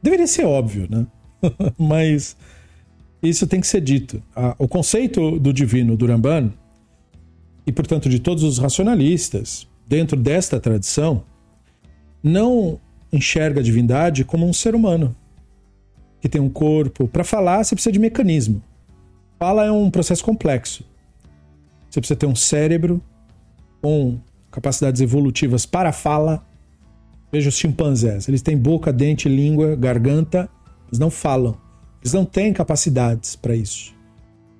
[0.02, 1.06] Deveria ser óbvio, né?
[1.78, 2.36] Mas
[3.22, 4.22] isso tem que ser dito.
[4.58, 6.52] O conceito do divino do Ramban,
[7.66, 11.22] e portanto de todos os racionalistas, dentro desta tradição,
[12.22, 12.78] não
[13.12, 15.16] enxerga a divindade como um ser humano
[16.20, 17.08] que tem um corpo.
[17.08, 18.62] Para falar, você precisa de mecanismo.
[19.38, 20.84] Fala é um processo complexo.
[21.88, 23.02] Você precisa ter um cérebro
[23.80, 24.18] com
[24.50, 26.44] capacidades evolutivas para fala.
[27.32, 28.28] Veja os chimpanzés.
[28.28, 30.48] Eles têm boca, dente, língua, garganta,
[30.88, 31.56] mas não falam.
[32.02, 33.94] Eles não têm capacidades para isso.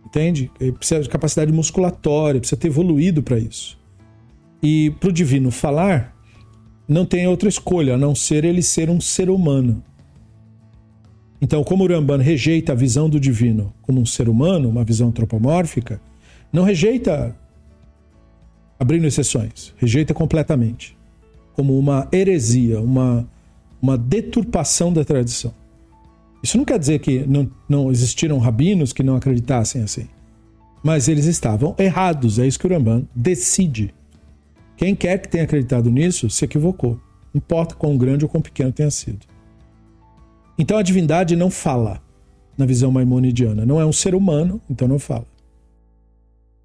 [0.04, 0.50] Entende?
[0.60, 3.78] Ele precisa de capacidade musculatória, precisa ter evoluído para isso.
[4.62, 6.16] E para o divino falar,
[6.88, 9.82] não tem outra escolha a não ser ele ser um ser humano.
[11.40, 15.08] Então, como o Ramban rejeita a visão do divino como um ser humano, uma visão
[15.08, 16.00] antropomórfica,
[16.52, 17.34] não rejeita
[18.78, 20.96] abrindo exceções, rejeita completamente,
[21.54, 23.28] como uma heresia, uma,
[23.80, 25.54] uma deturpação da tradição.
[26.42, 30.08] Isso não quer dizer que não, não existiram rabinos que não acreditassem assim.
[30.82, 32.38] Mas eles estavam errados.
[32.38, 33.94] É isso que o Ramban decide.
[34.76, 36.92] Quem quer que tenha acreditado nisso se equivocou.
[37.34, 39.26] Não importa quão grande ou quão pequeno tenha sido.
[40.60, 42.02] Então a divindade não fala
[42.58, 43.64] na visão maimonidiana.
[43.64, 45.24] Não é um ser humano, então não fala.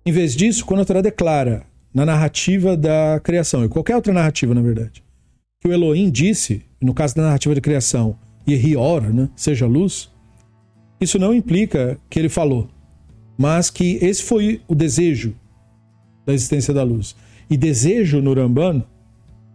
[0.06, 4.54] Em vez disso, quando a Torá declara na narrativa da criação, e qualquer outra narrativa,
[4.54, 5.02] na verdade,
[5.62, 9.30] que o Elohim disse, no caso da narrativa de criação, Yehior, né?
[9.34, 10.12] seja luz,
[11.00, 12.68] isso não implica que ele falou,
[13.38, 15.34] mas que esse foi o desejo
[16.26, 17.16] da existência da luz.
[17.50, 18.84] E desejo no Ramban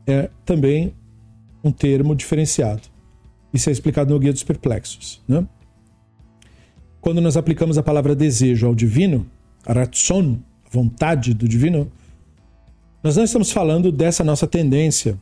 [0.07, 0.95] é também
[1.63, 2.89] um termo diferenciado.
[3.53, 5.21] Isso é explicado no Guia dos Perplexos.
[5.27, 5.47] Né?
[7.01, 9.27] Quando nós aplicamos a palavra desejo ao divino,
[9.67, 10.39] ratson,
[10.71, 11.91] vontade do divino,
[13.03, 15.19] nós não estamos falando dessa nossa tendência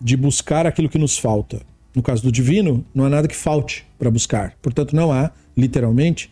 [0.00, 1.62] de buscar aquilo que nos falta.
[1.94, 4.54] No caso do divino, não há nada que falte para buscar.
[4.60, 6.30] Portanto, não há, literalmente,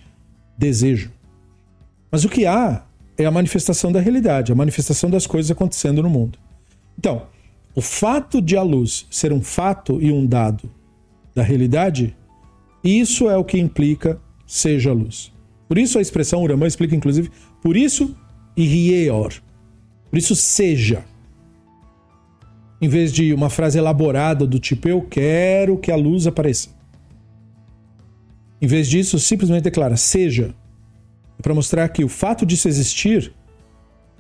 [0.56, 1.11] desejo.
[2.11, 2.84] Mas o que há
[3.16, 6.38] é a manifestação da realidade, a manifestação das coisas acontecendo no mundo.
[6.98, 7.26] Então,
[7.74, 10.70] o fato de a luz ser um fato e um dado
[11.38, 12.16] da realidade,
[12.83, 15.33] isso é o que implica seja luz.
[15.68, 17.31] Por isso a expressão Uramã explica, inclusive,
[17.62, 18.16] por isso
[18.57, 19.33] e rieor.
[20.11, 21.05] Por isso seja
[22.81, 26.70] em vez de uma frase elaborada do tipo eu quero que a luz apareça.
[28.61, 30.55] Em vez disso, simplesmente declara seja.
[31.38, 33.33] É para mostrar que o fato disso existir,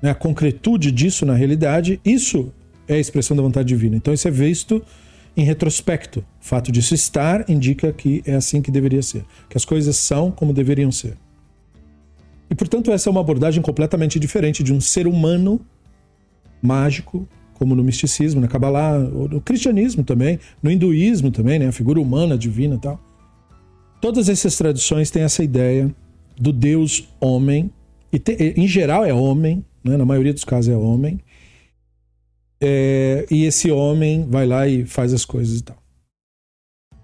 [0.00, 2.52] né, a concretude disso na realidade, isso
[2.86, 3.96] é a expressão da vontade divina.
[3.96, 4.82] Então isso é visto
[5.38, 6.18] em retrospecto.
[6.18, 10.32] O fato disso estar indica que é assim que deveria ser, que as coisas são
[10.32, 11.16] como deveriam ser.
[12.50, 15.60] E portanto, essa é uma abordagem completamente diferente de um ser humano
[16.60, 21.68] mágico como no misticismo, na Kabbalah, no cristianismo também, no hinduísmo também, né?
[21.68, 23.00] a figura humana, divina e tal.
[24.00, 25.92] Todas essas tradições têm essa ideia
[26.36, 27.70] do Deus homem,
[28.12, 29.96] e te, em geral é homem, né?
[29.96, 31.18] na maioria dos casos é homem,
[32.60, 35.76] é, e esse homem vai lá e faz as coisas e tal.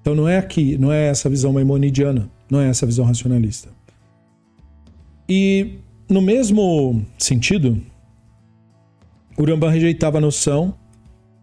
[0.01, 3.71] Então não é aqui, não é essa visão maimonidiana, não é essa visão racionalista.
[5.29, 7.81] E no mesmo sentido,
[9.39, 10.75] Urambá rejeitava a noção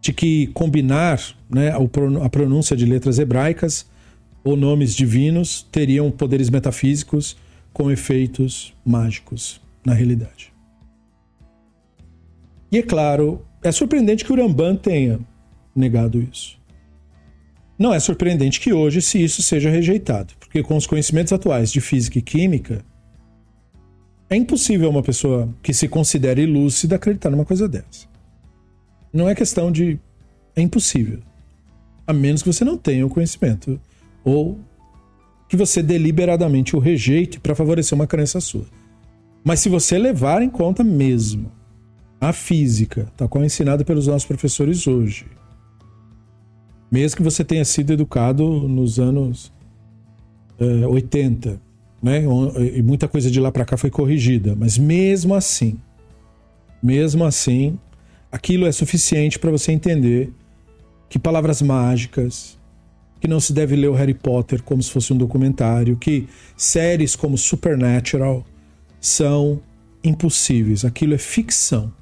[0.00, 1.72] de que combinar né,
[2.22, 3.86] a pronúncia de letras hebraicas
[4.44, 7.36] ou nomes divinos teriam poderes metafísicos
[7.72, 10.52] com efeitos mágicos na realidade.
[12.70, 15.20] E é claro, é surpreendente que o Rambam tenha
[15.74, 16.60] negado isso.
[17.78, 21.80] Não é surpreendente que hoje se isso seja rejeitado, porque com os conhecimentos atuais de
[21.80, 22.84] física e química,
[24.28, 28.06] é impossível uma pessoa que se considere lúcida acreditar numa coisa dessa.
[29.12, 29.98] Não é questão de.
[30.56, 31.20] É impossível.
[32.06, 33.80] A menos que você não tenha o conhecimento.
[34.24, 34.58] Ou
[35.48, 38.64] que você deliberadamente o rejeite para favorecer uma crença sua.
[39.44, 41.52] Mas se você levar em conta mesmo
[42.22, 45.26] a física, tal qual é ensinada pelos nossos professores hoje,
[46.88, 49.52] mesmo que você tenha sido educado nos anos
[50.56, 51.60] é, 80,
[52.00, 52.22] né?
[52.76, 55.76] E muita coisa de lá para cá foi corrigida, mas mesmo assim,
[56.80, 57.76] mesmo assim,
[58.30, 60.32] aquilo é suficiente para você entender
[61.08, 62.56] que palavras mágicas,
[63.18, 67.16] que não se deve ler o Harry Potter como se fosse um documentário, que séries
[67.16, 68.46] como Supernatural
[69.00, 69.60] são
[70.04, 70.84] impossíveis.
[70.84, 71.92] Aquilo é ficção.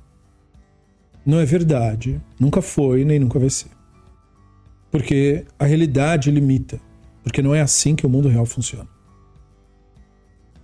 [1.25, 2.21] Não é verdade.
[2.39, 3.71] Nunca foi, nem nunca vai ser.
[4.91, 6.81] Porque a realidade limita.
[7.23, 8.89] Porque não é assim que o mundo real funciona.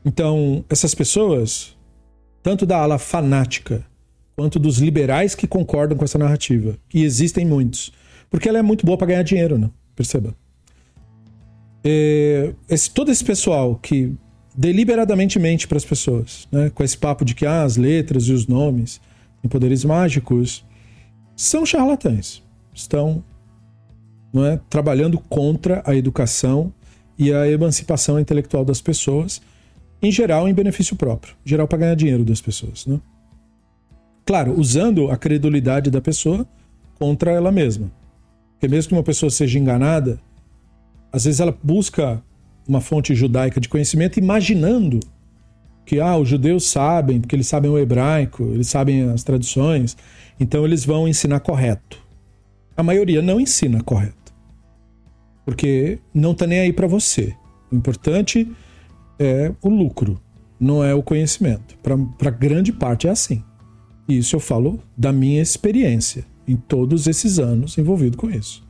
[0.05, 1.77] Então, essas pessoas,
[2.43, 3.85] tanto da ala fanática
[4.37, 7.91] quanto dos liberais que concordam com essa narrativa, e existem muitos,
[8.31, 9.71] porque ela é muito boa para ganhar dinheiro, né?
[9.95, 10.35] Perceba.
[11.83, 14.15] É, esse, todo esse pessoal que
[14.57, 16.71] deliberadamente mente para as pessoas, né?
[16.71, 19.01] com esse papo de que ah, as letras e os nomes
[19.47, 20.65] têm poderes mágicos,
[21.35, 22.43] são charlatães.
[22.75, 23.25] Estão
[24.33, 26.73] não é, trabalhando contra a educação
[27.19, 29.41] e a emancipação intelectual das pessoas,
[30.03, 32.85] em geral em benefício próprio, em geral para ganhar dinheiro das pessoas.
[32.87, 33.01] Né?
[34.27, 36.47] Claro, usando a credulidade da pessoa
[36.99, 37.91] contra ela mesma.
[38.53, 40.21] Porque mesmo que uma pessoa seja enganada,
[41.13, 42.23] às vezes ela busca
[42.69, 45.01] uma fonte judaica de conhecimento imaginando
[45.87, 49.97] que ah, os judeus sabem, porque eles sabem o hebraico, eles sabem as tradições,
[50.39, 52.05] então eles vão ensinar correto.
[52.77, 54.35] A maioria não ensina correto.
[55.45, 57.35] Porque não está nem aí para você.
[57.71, 58.51] O importante
[59.17, 60.21] é o lucro,
[60.59, 61.79] não é o conhecimento.
[62.19, 63.43] Para grande parte é assim.
[64.09, 68.67] E isso eu falo da minha experiência em todos esses anos envolvido com isso.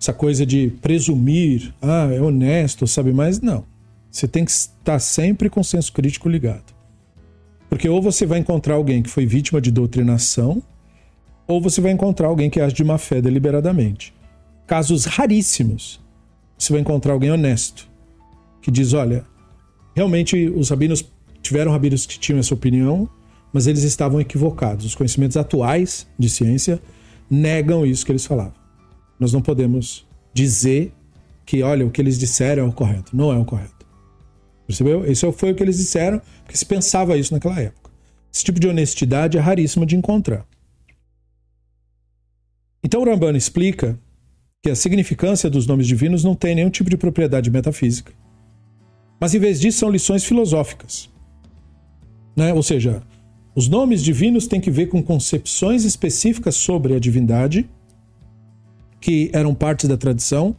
[0.00, 3.40] Essa coisa de presumir, ah, é honesto, sabe mais?
[3.40, 3.64] Não.
[4.10, 6.74] Você tem que estar sempre com o senso crítico ligado.
[7.68, 10.62] Porque ou você vai encontrar alguém que foi vítima de doutrinação,
[11.46, 14.14] ou você vai encontrar alguém que age de má fé deliberadamente.
[14.66, 16.00] Casos raríssimos,
[16.56, 17.88] você vai encontrar alguém honesto,
[18.62, 19.24] que diz: olha,
[19.94, 21.04] realmente os rabinos
[21.42, 23.08] tiveram rabinos que tinham essa opinião,
[23.52, 24.84] mas eles estavam equivocados.
[24.84, 26.80] Os conhecimentos atuais de ciência
[27.30, 28.54] negam isso que eles falavam.
[29.18, 30.92] Nós não podemos dizer
[31.44, 33.16] que, olha, o que eles disseram é o correto.
[33.16, 33.77] Não é o correto.
[34.68, 35.10] Percebeu?
[35.10, 37.90] Isso foi o que eles disseram, porque se pensava isso naquela época.
[38.30, 40.46] Esse tipo de honestidade é raríssimo de encontrar.
[42.84, 43.98] Então o Ramban explica
[44.62, 48.12] que a significância dos nomes divinos não tem nenhum tipo de propriedade metafísica.
[49.18, 51.08] Mas em vez disso são lições filosóficas.
[52.36, 52.52] Né?
[52.52, 53.02] Ou seja,
[53.54, 57.66] os nomes divinos têm que ver com concepções específicas sobre a divindade,
[59.00, 60.54] que eram parte da tradição,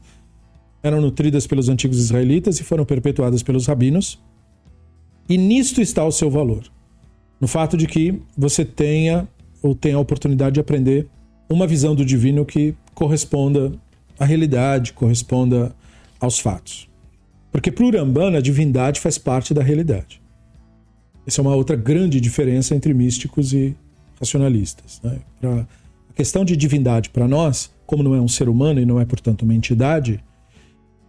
[0.82, 4.22] eram nutridas pelos antigos israelitas e foram perpetuadas pelos rabinos.
[5.28, 6.64] E nisto está o seu valor.
[7.40, 9.28] No fato de que você tenha
[9.62, 11.08] ou tenha a oportunidade de aprender
[11.50, 13.72] uma visão do divino que corresponda
[14.18, 15.76] à realidade, corresponda
[16.20, 16.90] aos fatos.
[17.52, 20.22] Porque para o Urambana, a divindade faz parte da realidade.
[21.26, 23.76] Essa é uma outra grande diferença entre místicos e
[24.20, 25.00] racionalistas.
[25.04, 25.20] Né?
[25.40, 25.68] Pra,
[26.10, 29.06] a questão de divindade para nós, como não é um ser humano e não é,
[29.06, 30.24] portanto, uma entidade,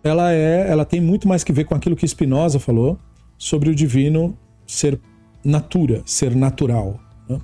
[0.02, 2.98] ela é, ela tem muito mais que ver com aquilo que Spinoza falou
[3.36, 4.36] sobre o divino
[4.66, 5.00] ser
[5.44, 7.00] natura, ser natural.
[7.28, 7.38] Né?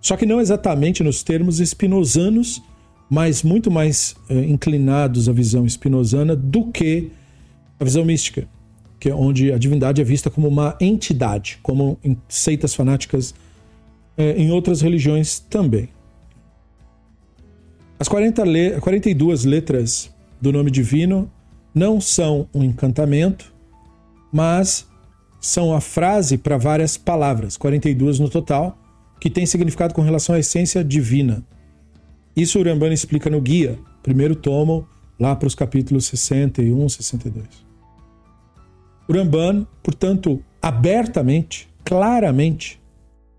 [0.00, 2.62] Só que não exatamente nos termos spinozanos,
[3.08, 7.10] mas muito mais eh, inclinados à visão spinozana do que
[7.78, 8.48] a visão mística
[9.04, 13.34] que é onde a divindade é vista como uma entidade, como em seitas fanáticas
[14.16, 15.90] é, em outras religiões também.
[17.98, 21.30] As 40 le 42 letras do nome divino
[21.74, 23.52] não são um encantamento,
[24.32, 24.86] mas
[25.40, 28.78] são a frase para várias palavras, 42 no total,
[29.20, 31.44] que tem significado com relação à essência divina.
[32.36, 34.86] Isso o Urambana explica no guia, primeiro tomo,
[35.18, 37.46] lá para os capítulos 61, 62.
[39.08, 42.80] O Ramban, portanto, abertamente, claramente,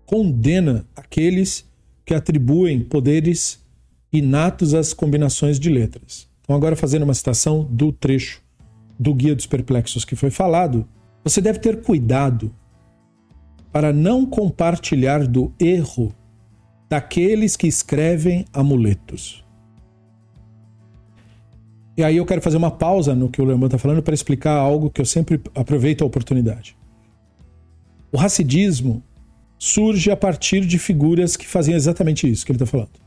[0.04, 1.68] condena aqueles
[2.04, 3.60] que atribuem poderes
[4.12, 6.25] inatos às combinações de letras.
[6.46, 8.40] Então, agora fazendo uma citação do trecho
[8.98, 10.88] do Guia dos Perplexos que foi falado,
[11.24, 12.54] você deve ter cuidado
[13.72, 16.14] para não compartilhar do erro
[16.88, 19.44] daqueles que escrevem amuletos.
[21.96, 24.56] E aí eu quero fazer uma pausa no que o Lembrand está falando para explicar
[24.56, 26.76] algo que eu sempre aproveito a oportunidade.
[28.12, 29.02] O racidismo
[29.58, 33.00] surge a partir de figuras que faziam exatamente isso que ele está falando.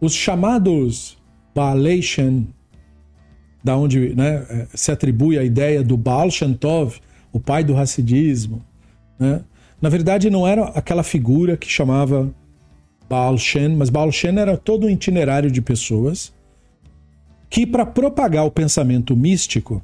[0.00, 1.16] Os chamados
[1.56, 2.02] Baalei
[3.64, 7.00] da onde né, é, se atribui a ideia do Baal Shem Tov,
[7.32, 8.62] o pai do racidismo,
[9.18, 9.40] né?
[9.80, 12.30] na verdade não era aquela figura que chamava
[13.08, 16.30] Baal Shem, mas Baal Shem era todo um itinerário de pessoas
[17.48, 19.82] que, para propagar o pensamento místico,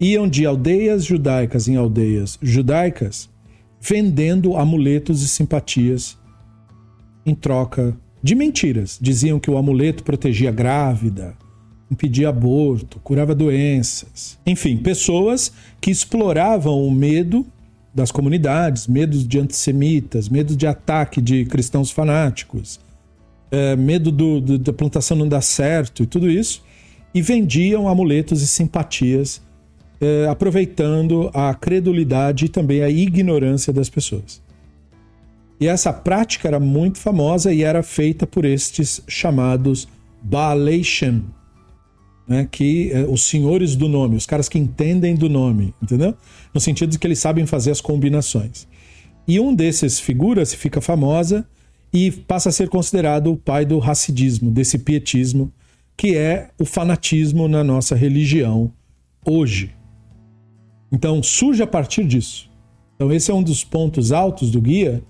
[0.00, 3.28] iam de aldeias judaicas em aldeias judaicas
[3.78, 6.18] vendendo amuletos e simpatias
[7.26, 8.98] em troca de mentiras.
[9.00, 11.34] Diziam que o amuleto protegia grávida,
[11.90, 14.38] impedia aborto, curava doenças.
[14.46, 17.46] Enfim, pessoas que exploravam o medo
[17.94, 22.80] das comunidades, medo de antissemitas, medo de ataque de cristãos fanáticos,
[23.50, 26.62] é, medo do, do, da plantação não dar certo e tudo isso
[27.14, 29.42] e vendiam amuletos e simpatias,
[30.00, 34.41] eh, aproveitando a credulidade e também a ignorância das pessoas.
[35.62, 39.86] E essa prática era muito famosa e era feita por estes chamados
[40.82, 41.24] Shem,
[42.26, 46.16] né, que é, os senhores do nome, os caras que entendem do nome, entendeu?
[46.52, 48.66] No sentido de que eles sabem fazer as combinações.
[49.24, 51.46] E um desses figuras fica famosa
[51.92, 55.52] e passa a ser considerado o pai do racidismo, desse pietismo,
[55.96, 58.72] que é o fanatismo na nossa religião
[59.24, 59.72] hoje.
[60.90, 62.50] Então surge a partir disso.
[62.96, 65.04] Então esse é um dos pontos altos do guia,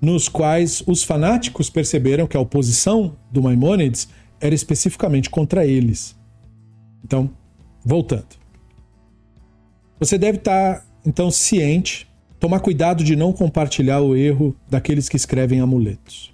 [0.00, 4.08] nos quais os fanáticos perceberam que a oposição do Maimônides
[4.40, 6.16] era especificamente contra eles.
[7.04, 7.30] Então,
[7.84, 8.40] voltando.
[9.98, 15.60] Você deve estar, então, ciente, tomar cuidado de não compartilhar o erro daqueles que escrevem
[15.60, 16.32] amuletos.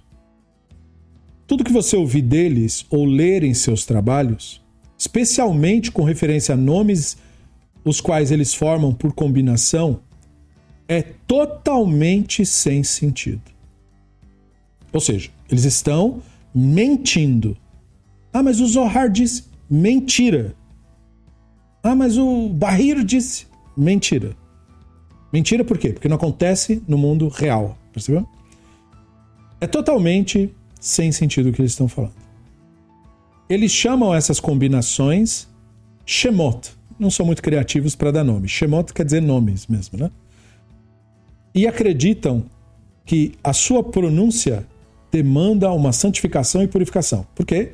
[1.45, 4.61] Tudo que você ouvir deles ou ler em seus trabalhos,
[4.97, 7.17] especialmente com referência a nomes
[7.83, 9.99] os quais eles formam por combinação,
[10.87, 13.56] é totalmente sem sentido.
[14.91, 16.21] Ou seja, eles estão
[16.53, 17.55] mentindo.
[18.33, 20.55] Ah, mas o Zohar disse mentira.
[21.83, 24.35] Ah, mas o Bahir disse mentira.
[25.31, 25.93] Mentira por quê?
[25.93, 28.27] Porque não acontece no mundo real, percebeu?
[29.59, 32.13] É totalmente sem sentido o que eles estão falando.
[33.49, 35.47] Eles chamam essas combinações
[36.05, 36.71] Shemot.
[36.99, 38.47] Não são muito criativos para dar nome.
[38.47, 40.11] Shemot quer dizer nomes mesmo, né?
[41.53, 42.43] E acreditam
[43.05, 44.65] que a sua pronúncia
[45.11, 47.25] demanda uma santificação e purificação.
[47.35, 47.71] Por quê?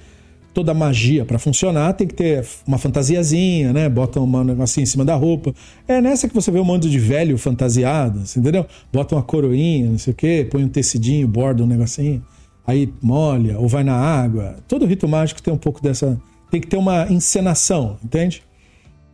[0.53, 3.89] toda magia para funcionar tem que ter uma fantasiazinha, né?
[3.89, 5.53] Bota um negocinho em cima da roupa.
[5.87, 8.65] É nessa que você vê um monte de velho fantasiado, assim, entendeu?
[8.91, 12.23] Bota uma coroinha, não sei o quê, põe um tecidinho, borda um negocinho,
[12.65, 14.57] aí molha ou vai na água.
[14.67, 16.21] Todo rito mágico tem um pouco dessa.
[16.51, 18.43] Tem que ter uma encenação, entende?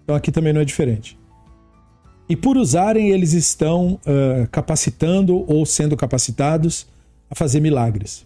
[0.03, 1.17] Então aqui também não é diferente.
[2.27, 6.85] E por usarem, eles estão uh, capacitando ou sendo capacitados
[7.29, 8.25] a fazer milagres.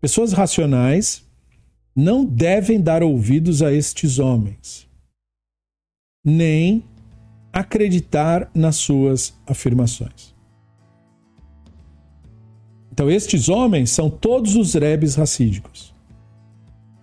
[0.00, 1.24] Pessoas racionais
[1.94, 4.88] não devem dar ouvidos a estes homens,
[6.24, 6.84] nem
[7.52, 10.34] acreditar nas suas afirmações.
[12.92, 15.94] Então, estes homens são todos os rebes racídicos.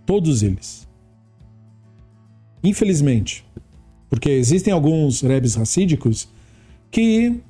[0.05, 0.87] Todos eles.
[2.63, 3.45] Infelizmente.
[4.09, 6.29] Porque existem alguns rebes racídicos
[6.91, 7.41] que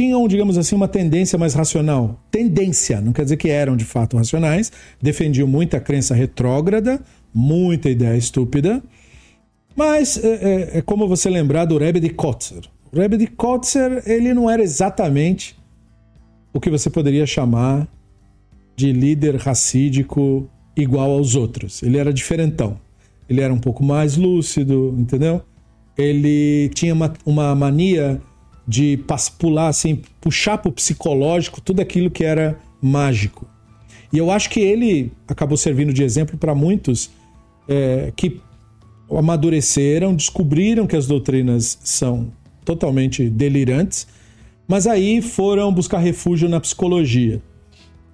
[0.00, 2.18] tinham, digamos assim, uma tendência mais racional.
[2.30, 7.02] Tendência, não quer dizer que eram de fato racionais, defendiam muita crença retrógrada,
[7.34, 8.82] muita ideia estúpida,
[9.76, 12.62] mas é, é, é como você lembrar do Rebbe de Kotzer.
[12.90, 15.54] O Rebbe de Kotzer, ele não era exatamente
[16.50, 17.86] o que você poderia chamar
[18.74, 21.82] de líder racídico igual aos outros.
[21.82, 22.80] Ele era diferentão.
[23.28, 25.42] Ele era um pouco mais lúcido, entendeu?
[25.94, 28.18] Ele tinha uma, uma mania
[28.70, 29.00] de
[29.36, 33.44] pular assim, puxar para o psicológico tudo aquilo que era mágico.
[34.12, 37.10] E eu acho que ele acabou servindo de exemplo para muitos
[37.68, 38.40] é, que
[39.10, 42.30] amadureceram, descobriram que as doutrinas são
[42.64, 44.06] totalmente delirantes,
[44.68, 47.42] mas aí foram buscar refúgio na psicologia.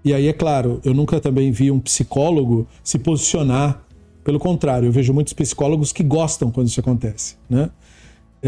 [0.03, 3.85] E aí, é claro, eu nunca também vi um psicólogo se posicionar.
[4.25, 7.69] Pelo contrário, eu vejo muitos psicólogos que gostam quando isso acontece, né?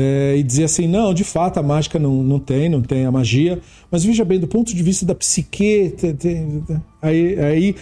[0.00, 3.10] É, e dizer assim: não, de fato a mágica não, não tem, não tem a
[3.10, 5.92] magia, mas veja bem, do ponto de vista da psique,
[7.02, 7.76] aí, aí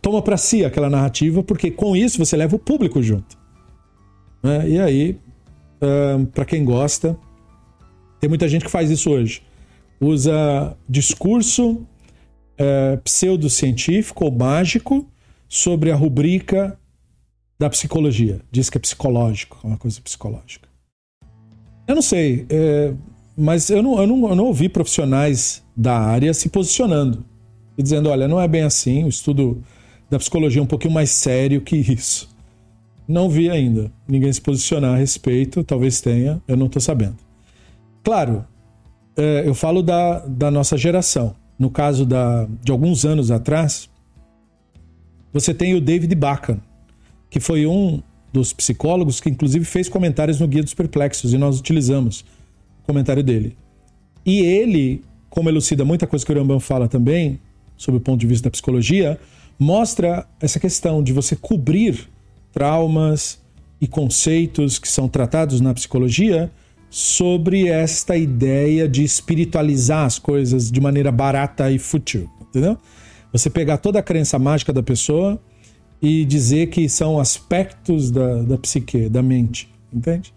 [0.00, 3.36] toma para si aquela narrativa, porque com isso você leva o público junto.
[4.40, 4.70] Né?
[4.70, 5.18] E aí,
[6.32, 7.18] para quem gosta,
[8.20, 9.42] tem muita gente que faz isso hoje.
[10.00, 11.84] Usa discurso
[12.56, 15.04] é, pseudocientífico ou mágico
[15.48, 16.78] sobre a rubrica
[17.58, 18.40] da psicologia.
[18.52, 20.67] Diz que é psicológico, é uma coisa psicológica.
[21.88, 22.92] Eu não sei, é,
[23.34, 27.24] mas eu não, eu, não, eu não ouvi profissionais da área se posicionando
[27.78, 29.62] e dizendo: olha, não é bem assim, o estudo
[30.10, 32.28] da psicologia é um pouquinho mais sério que isso.
[33.08, 37.16] Não vi ainda ninguém se posicionar a respeito, talvez tenha, eu não estou sabendo.
[38.04, 38.44] Claro,
[39.16, 41.34] é, eu falo da, da nossa geração.
[41.58, 43.88] No caso da, de alguns anos atrás,
[45.32, 46.58] você tem o David Bacon,
[47.30, 48.02] que foi um
[48.32, 52.20] dos psicólogos, que inclusive fez comentários no Guia dos Perplexos e nós utilizamos
[52.82, 53.56] o comentário dele.
[54.24, 57.40] E ele, como elucida muita coisa que o Rambam fala também,
[57.76, 59.18] sob o ponto de vista da psicologia,
[59.58, 62.08] mostra essa questão de você cobrir
[62.52, 63.40] traumas
[63.80, 66.50] e conceitos que são tratados na psicologia
[66.90, 72.78] sobre esta ideia de espiritualizar as coisas de maneira barata e fútil, entendeu?
[73.32, 75.40] Você pegar toda a crença mágica da pessoa
[76.00, 80.32] e dizer que são aspectos da, da psique, da mente, entende?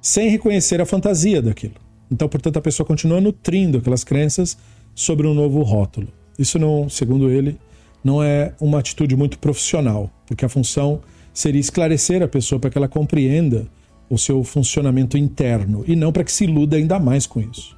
[0.00, 1.74] Sem reconhecer a fantasia daquilo.
[2.10, 4.56] Então, portanto, a pessoa continua nutrindo aquelas crenças
[4.94, 6.08] sobre um novo rótulo.
[6.38, 7.58] Isso não, segundo ele,
[8.02, 11.00] não é uma atitude muito profissional, porque a função
[11.32, 13.66] seria esclarecer a pessoa para que ela compreenda
[14.08, 17.76] o seu funcionamento interno e não para que se iluda ainda mais com isso.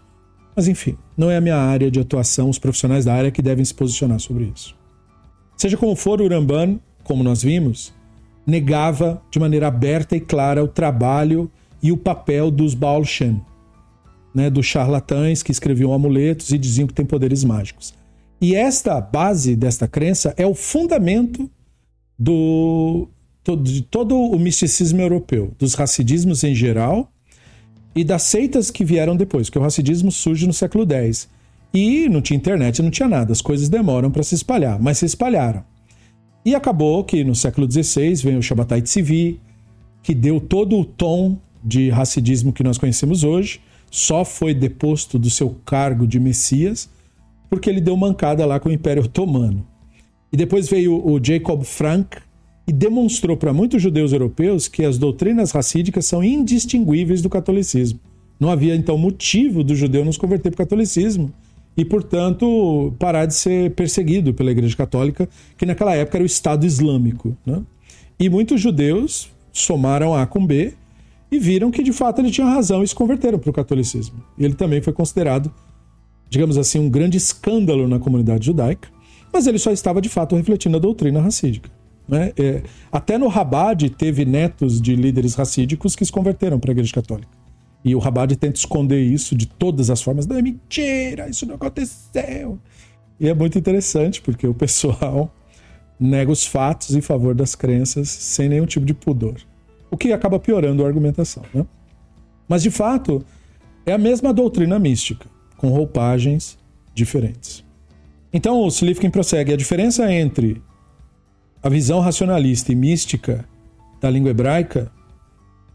[0.55, 3.65] Mas enfim, não é a minha área de atuação, os profissionais da área que devem
[3.65, 4.75] se posicionar sobre isso.
[5.57, 7.95] Seja como for, o Uramban, como nós vimos,
[8.47, 11.51] negava de maneira aberta e clara o trabalho
[11.83, 13.41] e o papel dos Baal Shem,
[14.35, 17.95] né, dos charlatães que escreviam amuletos e diziam que têm poderes mágicos.
[18.41, 21.51] E esta base desta crença é o fundamento
[22.19, 23.09] do,
[23.63, 27.11] de todo o misticismo europeu, dos racidismos em geral
[27.95, 31.29] e das seitas que vieram depois, porque o racidismo surge no século X.
[31.73, 35.07] E não tinha internet, não tinha nada, as coisas demoram para se espalhar, mas se
[35.07, 35.65] espalharam.
[36.47, 39.41] E acabou que no século XVI vem o Shabbatai Tzvi,
[40.01, 45.29] que deu todo o tom de racidismo que nós conhecemos hoje, só foi deposto do
[45.29, 46.89] seu cargo de Messias
[47.51, 49.67] porque ele deu mancada lá com o Império Otomano.
[50.33, 52.19] E depois veio o Jacob Frank
[52.65, 57.99] e demonstrou para muitos judeus europeus que as doutrinas racídicas são indistinguíveis do catolicismo.
[58.39, 61.33] Não havia então motivo do judeu nos converter para o catolicismo
[61.77, 66.65] e, portanto, parar de ser perseguido pela Igreja Católica, que naquela época era o Estado
[66.65, 67.37] Islâmico.
[67.45, 67.63] Né?
[68.19, 70.75] E muitos judeus somaram A com B
[71.31, 74.23] e viram que de fato ele tinha razão e se converteram para o catolicismo.
[74.39, 75.53] Ele também foi considerado
[76.29, 78.89] digamos assim, um grande escândalo na comunidade judaica,
[79.33, 81.71] mas ele só estava de fato refletindo a doutrina racídica.
[82.09, 82.33] Né?
[82.37, 86.93] É, até no Rabad teve netos de líderes racídicos que se converteram para a Igreja
[86.93, 87.36] Católica.
[87.85, 90.27] E o Rabad tenta esconder isso de todas as formas.
[90.27, 92.59] Não é mentira, isso não aconteceu.
[93.19, 95.33] E é muito interessante porque o pessoal
[95.99, 99.37] nega os fatos em favor das crenças sem nenhum tipo de pudor.
[99.91, 101.45] O que acaba piorando a argumentação.
[101.55, 101.65] Né?
[102.49, 103.25] Mas de fato,
[103.85, 106.59] é a mesma doutrina mística com roupagens
[106.95, 107.65] diferentes.
[108.33, 110.63] Então o Slifkin prossegue: a diferença entre
[111.63, 113.45] a visão racionalista e mística
[114.01, 114.93] da língua hebraica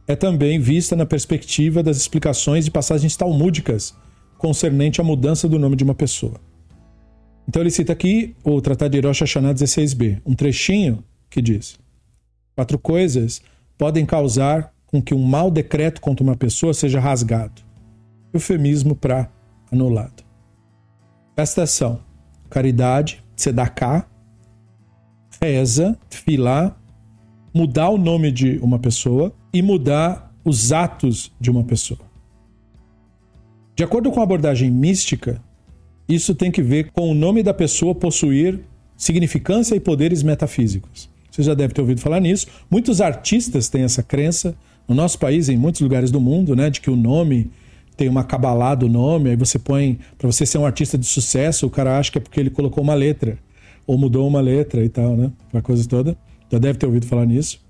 [0.08, 3.96] é também vista na perspectiva das explicações de passagens talmúdicas
[4.38, 6.40] concernente à mudança do nome de uma pessoa.
[7.48, 11.80] Então ele cita aqui o Tratado de Rosh Hashanah 16b, um trechinho que diz:
[12.56, 13.42] Quatro coisas
[13.78, 17.62] podem causar com que um mau decreto contra uma pessoa seja rasgado.
[18.34, 19.30] Eufemismo para
[19.72, 20.24] anulado.
[21.36, 22.00] Presta atenção.
[22.50, 24.06] Caridade, tzedaká,
[25.42, 26.78] reza, filá,
[27.54, 32.00] mudar o nome de uma pessoa e mudar os atos de uma pessoa.
[33.76, 35.42] De acordo com a abordagem mística,
[36.08, 38.60] isso tem que ver com o nome da pessoa possuir
[38.98, 41.10] significância e poderes metafísicos.
[41.32, 42.48] Você já deve ter ouvido falar nisso.
[42.70, 44.56] Muitos artistas têm essa crença
[44.88, 47.50] no nosso país, em muitos lugares do mundo, né, de que o nome
[47.96, 51.68] tem uma cabalá do nome, aí você põe, para você ser um artista de sucesso,
[51.68, 53.38] o cara acha que é porque ele colocou uma letra,
[53.86, 55.32] ou mudou uma letra e tal, né?
[55.54, 56.18] Uma coisa toda.
[56.52, 57.61] Já deve ter ouvido falar nisso.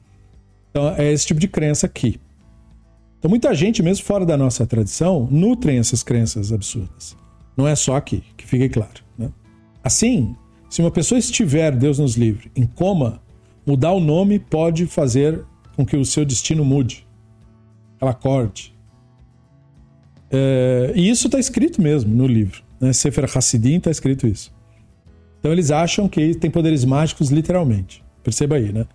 [0.72, 2.20] Então, é esse tipo de crença aqui.
[3.20, 7.16] Então, muita gente, mesmo fora da nossa tradição, nutrem essas crenças absurdas.
[7.56, 9.04] Não é só aqui, que fique claro.
[9.16, 9.30] Né?
[9.84, 10.36] Assim,
[10.70, 13.22] se uma pessoa estiver, Deus nos livre, em coma,
[13.66, 15.44] mudar o nome pode fazer
[15.76, 17.06] com que o seu destino mude.
[18.00, 18.74] Ela acorde,
[20.32, 22.64] é, e isso está escrito mesmo no livro.
[22.80, 22.94] Né?
[22.94, 24.54] Sefer Hassidim está escrito isso.
[25.40, 28.04] Então eles acham que tem poderes mágicos literalmente.
[28.24, 28.86] Perceba aí, né?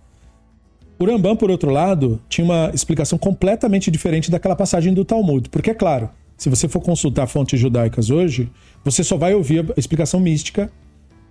[0.99, 5.49] O Rambam, por outro lado, tinha uma explicação completamente diferente daquela passagem do Talmud.
[5.49, 8.51] Porque, é claro, se você for consultar fontes judaicas hoje,
[8.83, 10.71] você só vai ouvir a explicação mística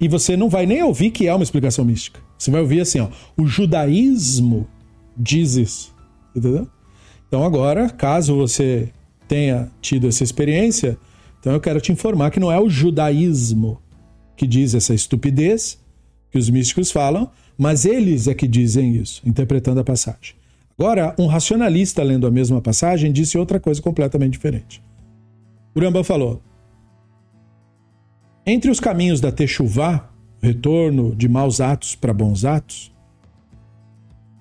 [0.00, 2.20] e você não vai nem ouvir que é uma explicação mística.
[2.38, 4.68] Você vai ouvir assim, ó, o judaísmo
[5.16, 5.94] diz isso.
[6.34, 6.68] Entendeu?
[7.26, 8.90] Então agora, caso você
[9.26, 10.98] tenha tido essa experiência,
[11.40, 13.80] então eu quero te informar que não é o judaísmo
[14.36, 15.78] que diz essa estupidez
[16.30, 20.34] que os místicos falam, mas eles é que dizem isso, interpretando a passagem.
[20.78, 24.82] Agora, um racionalista lendo a mesma passagem disse outra coisa completamente diferente.
[25.74, 26.42] O Rambam falou:
[28.44, 32.92] Entre os caminhos da Techuvá, retorno de maus atos para bons atos,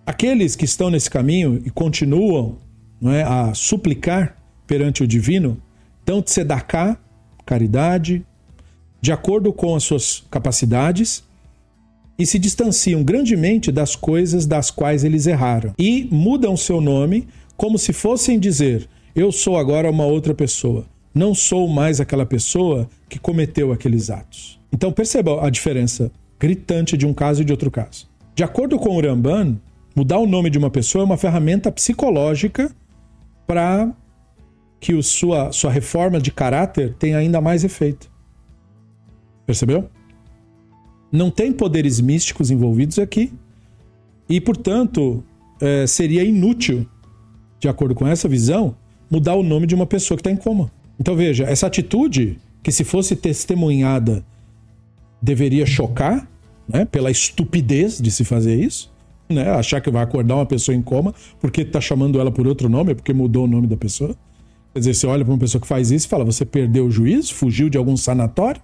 [0.05, 2.57] aqueles que estão nesse caminho e continuam
[3.03, 4.35] é, a suplicar
[4.67, 5.61] perante o divino
[6.05, 6.97] dão tzedaká,
[7.45, 8.25] caridade,
[9.01, 11.23] de acordo com as suas capacidades
[12.17, 17.77] e se distanciam grandemente das coisas das quais eles erraram e mudam seu nome como
[17.77, 23.19] se fossem dizer: Eu sou agora uma outra pessoa, não sou mais aquela pessoa que
[23.19, 24.59] cometeu aqueles atos.
[24.71, 28.07] Então perceba a diferença gritante de um caso e de outro caso.
[28.35, 29.57] De acordo com o Ramban,
[29.95, 32.69] mudar o nome de uma pessoa é uma ferramenta psicológica
[33.47, 33.93] para
[34.79, 38.11] que sua, sua reforma de caráter tenha ainda mais efeito.
[39.45, 39.89] Percebeu?
[41.15, 43.31] Não tem poderes místicos envolvidos aqui
[44.27, 45.23] e, portanto,
[45.61, 46.85] é, seria inútil,
[47.59, 48.75] de acordo com essa visão,
[49.09, 50.69] mudar o nome de uma pessoa que está em coma.
[50.99, 54.25] Então veja, essa atitude, que se fosse testemunhada,
[55.21, 56.27] deveria chocar,
[56.67, 58.91] né, pela estupidez de se fazer isso,
[59.29, 62.67] né, achar que vai acordar uma pessoa em coma porque está chamando ela por outro
[62.67, 64.15] nome, porque mudou o nome da pessoa.
[64.73, 66.91] Quer dizer, você olha para uma pessoa que faz isso e fala: você perdeu o
[66.91, 68.61] juízo, fugiu de algum sanatório?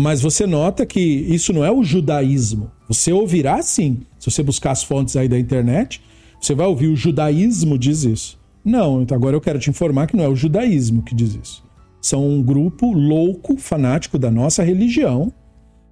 [0.00, 2.70] Mas você nota que isso não é o judaísmo.
[2.86, 6.00] Você ouvirá sim, se você buscar as fontes aí da internet,
[6.40, 8.38] você vai ouvir o judaísmo diz isso.
[8.64, 11.64] Não, então agora eu quero te informar que não é o judaísmo que diz isso.
[12.00, 15.32] São um grupo louco, fanático da nossa religião,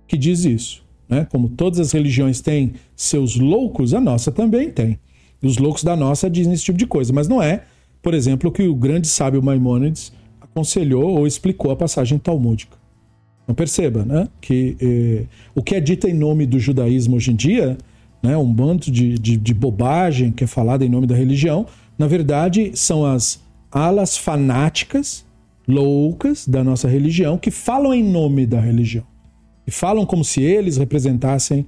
[0.06, 0.84] que diz isso.
[1.08, 1.26] Né?
[1.28, 5.00] Como todas as religiões têm seus loucos, a nossa também tem.
[5.42, 7.64] E os loucos da nossa dizem esse tipo de coisa, mas não é,
[8.00, 12.85] por exemplo, o que o grande sábio Maimônides aconselhou ou explicou a passagem talmúdica.
[13.46, 15.24] Então perceba, né, que eh,
[15.54, 17.78] o que é dito em nome do judaísmo hoje em dia,
[18.20, 21.64] né, um bando de, de, de bobagem que é falado em nome da religião,
[21.96, 23.40] na verdade são as
[23.70, 25.24] alas fanáticas,
[25.66, 29.04] loucas da nossa religião, que falam em nome da religião.
[29.64, 31.66] E falam como se eles representassem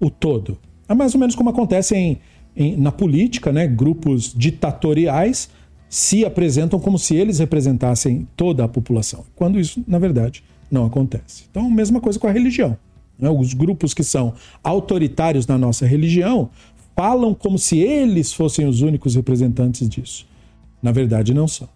[0.00, 0.58] o todo.
[0.88, 2.18] É mais ou menos como acontece em,
[2.56, 3.66] em, na política, né?
[3.66, 5.48] Grupos ditatoriais
[5.88, 11.44] se apresentam como se eles representassem toda a população, quando isso, na verdade, não acontece.
[11.50, 12.76] Então, mesma coisa com a religião.
[13.18, 13.28] Né?
[13.28, 16.50] Os grupos que são autoritários na nossa religião
[16.96, 20.26] falam como se eles fossem os únicos representantes disso.
[20.82, 21.68] Na verdade, não são.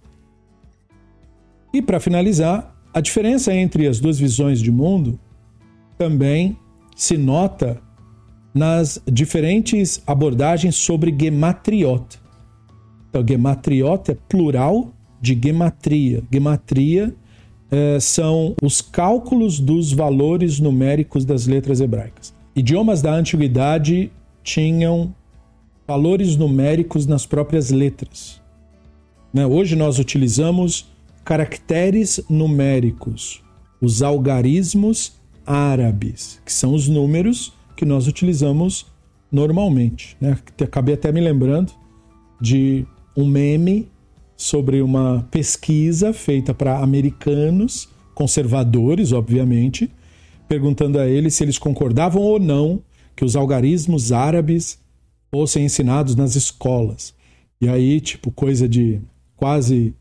[1.73, 5.19] E para finalizar, a diferença entre as duas visões de mundo
[5.99, 6.57] também
[6.95, 7.81] se nota
[8.55, 12.21] nas diferentes abordagens sobre gematriot.
[13.11, 16.23] Então, gematriot é plural de gematria.
[16.33, 17.15] Gematria
[17.71, 22.35] é, são os cálculos dos valores numéricos das letras hebraicas.
[22.55, 24.11] Idiomas da antiguidade
[24.43, 25.15] tinham
[25.87, 28.41] valores numéricos nas próprias letras.
[29.33, 29.47] Né?
[29.47, 30.87] Hoje nós utilizamos
[31.25, 33.43] caracteres numéricos,
[33.81, 35.15] os algarismos
[35.47, 38.87] árabes, que são os números que nós utilizamos
[39.31, 40.17] normalmente.
[40.21, 40.39] Né?
[40.63, 41.73] Acabei até me lembrando
[42.41, 42.87] de
[43.17, 43.89] um meme
[44.37, 49.91] sobre uma pesquisa feita para americanos, conservadores, obviamente,
[50.49, 52.83] perguntando a eles se eles concordavam ou não
[53.17, 54.79] que os algarismos árabes
[55.33, 57.15] fossem ensinados nas escolas.
[57.61, 59.01] E aí, tipo, coisa de
[59.37, 59.95] quase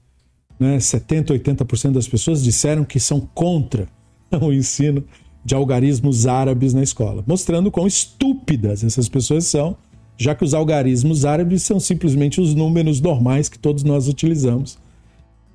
[0.59, 3.87] né, 70, 80% das pessoas disseram que são contra
[4.41, 5.03] o ensino
[5.45, 9.75] de algarismos árabes na escola, mostrando quão estúpidas essas pessoas são
[10.17, 14.77] já que os algarismos árabes são simplesmente os números normais que todos nós utilizamos.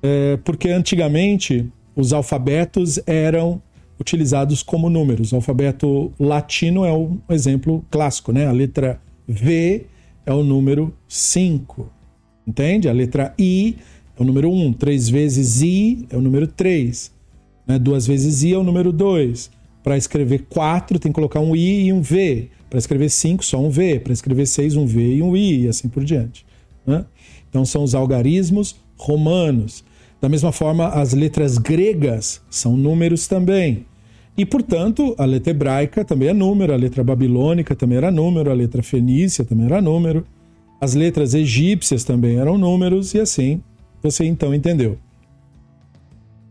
[0.01, 3.61] É, porque antigamente os alfabetos eram
[3.99, 5.33] utilizados como números.
[5.33, 8.47] O alfabeto latino é um exemplo clássico, né?
[8.47, 9.85] A letra V
[10.25, 11.91] é o número 5,
[12.47, 12.87] entende?
[12.87, 13.75] A letra I
[14.17, 17.11] é o número 1, três vezes I é o número 3,
[17.67, 17.77] né?
[17.77, 19.51] duas vezes I é o número 2.
[19.83, 22.49] Para escrever 4 tem que colocar um I e um V.
[22.69, 23.99] Para escrever 5, só um V.
[23.99, 26.45] Para escrever 6, um V e um I, e assim por diante.
[26.85, 27.05] Né?
[27.49, 29.83] Então são os algarismos romanos.
[30.21, 33.85] Da mesma forma, as letras gregas são números também.
[34.37, 38.53] E, portanto, a letra hebraica também é número, a letra babilônica também era número, a
[38.53, 40.25] letra fenícia também era número,
[40.79, 43.61] as letras egípcias também eram números, e assim
[44.01, 44.97] você então entendeu.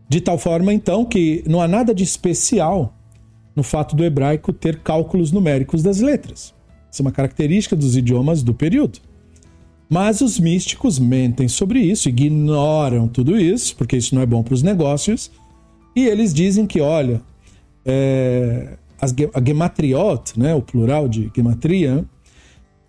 [0.07, 2.95] De tal forma, então, que não há nada de especial
[3.59, 6.53] no fato do hebraico ter cálculos numéricos das letras.
[6.89, 8.99] Isso é uma característica dos idiomas do período.
[9.89, 14.53] Mas os místicos mentem sobre isso, ignoram tudo isso, porque isso não é bom para
[14.53, 15.29] os negócios,
[15.93, 17.21] e eles dizem que, olha,
[17.85, 22.05] é, a gematriot, né, o plural de gematria,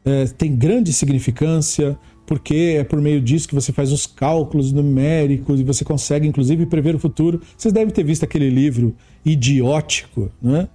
[0.04, 1.98] é, tem grande significância,
[2.31, 6.64] porque é por meio disso que você faz os cálculos numéricos e você consegue, inclusive,
[6.64, 7.43] prever o futuro.
[7.59, 10.68] Vocês devem ter visto aquele livro idiótico, né?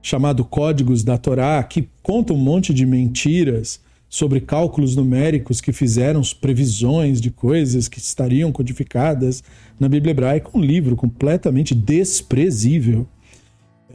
[0.00, 6.22] chamado Códigos da Torá, que conta um monte de mentiras sobre cálculos numéricos que fizeram
[6.40, 9.44] previsões de coisas que estariam codificadas
[9.78, 10.48] na Bíblia hebraica.
[10.54, 13.06] Um livro completamente desprezível,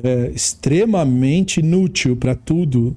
[0.03, 2.95] é, extremamente inútil para tudo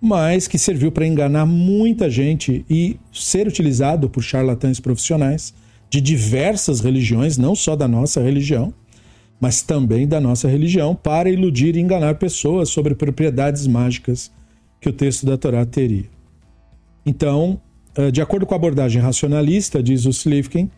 [0.00, 5.52] mas que serviu para enganar muita gente e ser utilizado por charlatães profissionais
[5.90, 8.72] de diversas religiões, não só da nossa religião,
[9.40, 14.30] mas também da nossa religião, para iludir e enganar pessoas sobre propriedades mágicas
[14.80, 16.06] que o texto da Torá teria.
[17.06, 17.60] Então,
[17.96, 20.70] eh, de acordo com a abordagem racionalista, diz o Slivkin,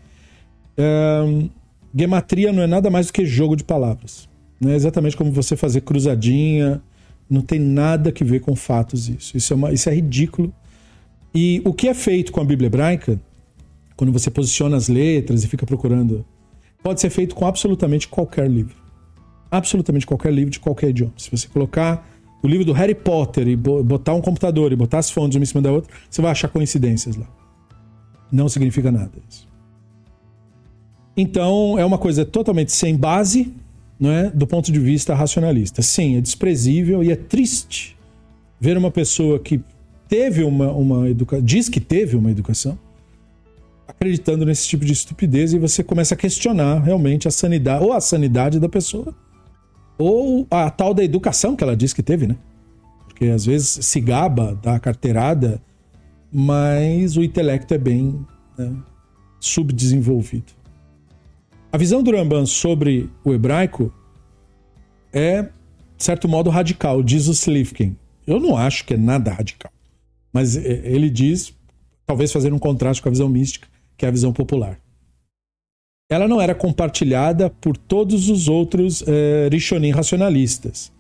[0.77, 1.49] é,
[1.95, 4.29] gematria não é nada mais do que jogo de palavras.
[4.61, 6.81] Não é exatamente como você fazer cruzadinha,
[7.31, 9.37] não tem nada que ver com fatos isso.
[9.37, 10.53] Isso é, uma, isso é ridículo.
[11.33, 13.21] E o que é feito com a Bíblia hebraica,
[13.97, 16.27] quando você posiciona as letras e fica procurando,
[16.83, 18.75] pode ser feito com absolutamente qualquer livro.
[19.49, 21.13] Absolutamente qualquer livro de qualquer idioma.
[21.17, 22.09] Se você colocar
[22.43, 25.47] o livro do Harry Potter e botar um computador e botar as fontes uma em
[25.47, 27.29] cima da outra, você vai achar coincidências lá.
[28.33, 29.49] Não significa nada isso.
[31.17, 33.53] Então, é uma coisa totalmente sem base,
[34.01, 34.31] não é?
[34.31, 35.83] do ponto de vista racionalista.
[35.83, 37.99] Sim, é desprezível e é triste
[38.59, 39.61] ver uma pessoa que
[40.09, 42.79] teve uma, uma educação, diz que teve uma educação,
[43.87, 48.01] acreditando nesse tipo de estupidez e você começa a questionar realmente a sanidade, ou a
[48.01, 49.15] sanidade da pessoa,
[49.99, 52.37] ou a tal da educação que ela diz que teve, né?
[53.07, 55.61] Porque às vezes se gaba da carteirada,
[56.33, 58.25] mas o intelecto é bem
[58.57, 58.73] né,
[59.39, 60.60] subdesenvolvido.
[61.73, 63.93] A visão do Ramban sobre o hebraico
[65.13, 67.97] é, de certo modo, radical, diz o Slivkin.
[68.27, 69.73] Eu não acho que é nada radical,
[70.33, 71.55] mas é, ele diz,
[72.07, 74.81] talvez fazendo um contraste com a visão mística, que é a visão popular
[76.11, 80.93] ela não era compartilhada por todos os outros é, Rishonim racionalistas.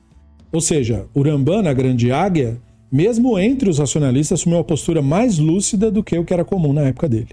[0.52, 2.62] Ou seja, o Ramban, a grande águia,
[2.92, 6.72] mesmo entre os racionalistas, assumiu uma postura mais lúcida do que o que era comum
[6.72, 7.30] na época dele.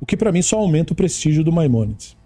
[0.00, 2.16] O que para mim só aumenta o prestígio do Maimonides.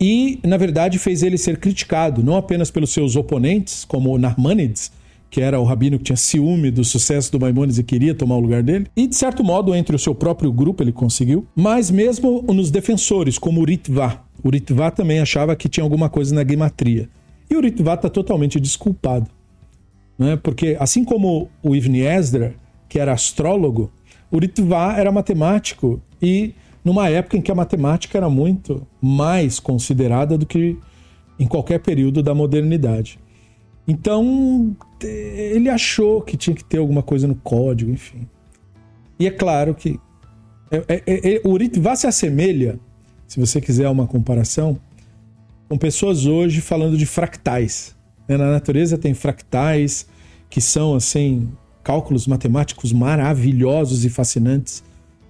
[0.00, 4.92] E, na verdade, fez ele ser criticado, não apenas pelos seus oponentes, como o Narmanides,
[5.30, 8.40] que era o rabino que tinha ciúme do sucesso do Maimonides e queria tomar o
[8.40, 8.86] lugar dele.
[8.96, 11.46] E, de certo modo, entre o seu próprio grupo ele conseguiu.
[11.54, 14.22] Mas mesmo nos defensores, como o Ritva.
[14.42, 17.08] O Ritva também achava que tinha alguma coisa na gematria.
[17.50, 19.26] E o Ritva está totalmente desculpado.
[20.18, 20.36] Né?
[20.36, 22.54] Porque, assim como o Ibn Esdra,
[22.88, 23.90] que era astrólogo,
[24.30, 26.54] o Ritva era matemático e
[26.86, 30.78] numa época em que a matemática era muito mais considerada do que
[31.36, 33.18] em qualquer período da modernidade.
[33.88, 38.28] Então, ele achou que tinha que ter alguma coisa no código, enfim.
[39.18, 39.98] E é claro que
[40.70, 42.78] é, é, é, é o se assemelha,
[43.26, 44.78] se você quiser uma comparação,
[45.68, 47.96] com pessoas hoje falando de fractais.
[48.28, 48.36] Né?
[48.36, 50.06] Na natureza tem fractais
[50.48, 51.48] que são, assim,
[51.82, 54.84] cálculos matemáticos maravilhosos e fascinantes.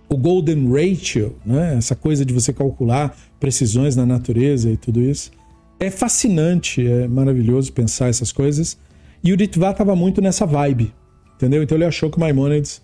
[0.08, 1.74] O Golden Ratio, né?
[1.76, 5.30] essa coisa de você calcular precisões na natureza e tudo isso
[5.78, 8.78] é fascinante, é maravilhoso pensar essas coisas.
[9.22, 10.94] E o Ritva estava muito nessa vibe,
[11.34, 11.62] entendeu?
[11.62, 12.82] Então ele achou que o Maimonides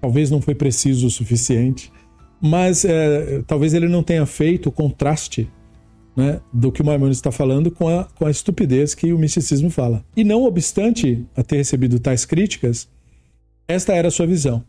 [0.00, 1.90] talvez não foi preciso o suficiente,
[2.40, 5.48] mas é, talvez ele não tenha feito o contraste
[6.16, 9.70] né, do que o Maimonides está falando com a, com a estupidez que o misticismo
[9.70, 10.04] fala.
[10.16, 12.88] E não obstante a ter recebido tais críticas,
[13.66, 14.62] esta era a sua visão.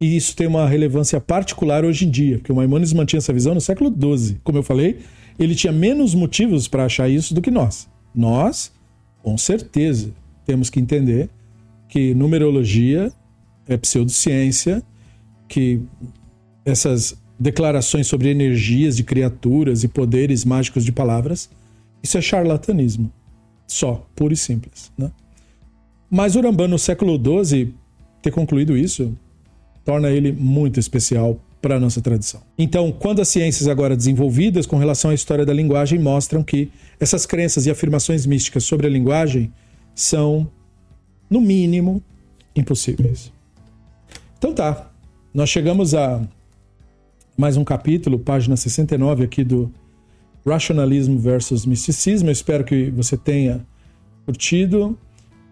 [0.00, 3.54] E isso tem uma relevância particular hoje em dia, porque o Maimonides mantinha essa visão
[3.54, 4.38] no século XII.
[4.44, 4.98] Como eu falei,
[5.38, 7.88] ele tinha menos motivos para achar isso do que nós.
[8.14, 8.72] Nós,
[9.22, 10.12] com certeza,
[10.46, 11.28] temos que entender
[11.88, 13.12] que numerologia
[13.66, 14.82] é pseudociência,
[15.48, 15.80] que
[16.64, 21.48] essas declarações sobre energias de criaturas e poderes mágicos de palavras,
[22.02, 23.12] isso é charlatanismo.
[23.66, 24.90] Só, puro e simples.
[24.96, 25.10] Né?
[26.10, 27.74] Mas o Rambam, no século XII,
[28.22, 29.16] ter concluído isso,
[29.88, 32.42] torna ele muito especial para a nossa tradição.
[32.58, 36.70] Então, quando as ciências agora desenvolvidas com relação à história da linguagem mostram que
[37.00, 39.50] essas crenças e afirmações místicas sobre a linguagem
[39.94, 40.46] são,
[41.30, 42.02] no mínimo,
[42.54, 43.32] impossíveis.
[44.36, 44.90] Então tá,
[45.32, 46.20] nós chegamos a
[47.34, 49.72] mais um capítulo, página 69 aqui do
[50.46, 52.28] Rationalismo versus Misticismo.
[52.28, 53.66] Eu espero que você tenha
[54.26, 54.98] curtido.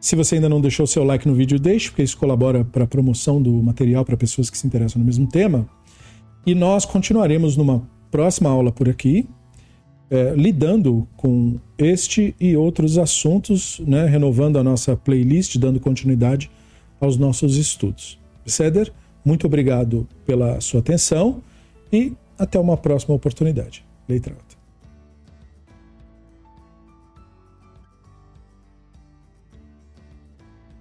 [0.06, 2.86] Se você ainda não deixou seu like no vídeo, deixe, porque isso colabora para a
[2.86, 5.68] promoção do material para pessoas que se interessam no mesmo tema.
[6.46, 9.28] E nós continuaremos numa próxima aula por aqui,
[10.08, 16.48] é, lidando com este e outros assuntos, né, renovando a nossa playlist, dando continuidade
[17.00, 18.16] aos nossos estudos.
[18.46, 18.92] Ceder,
[19.24, 21.42] muito obrigado pela sua atenção
[21.92, 23.84] e até uma próxima oportunidade.
[24.08, 24.45] Leitra alta.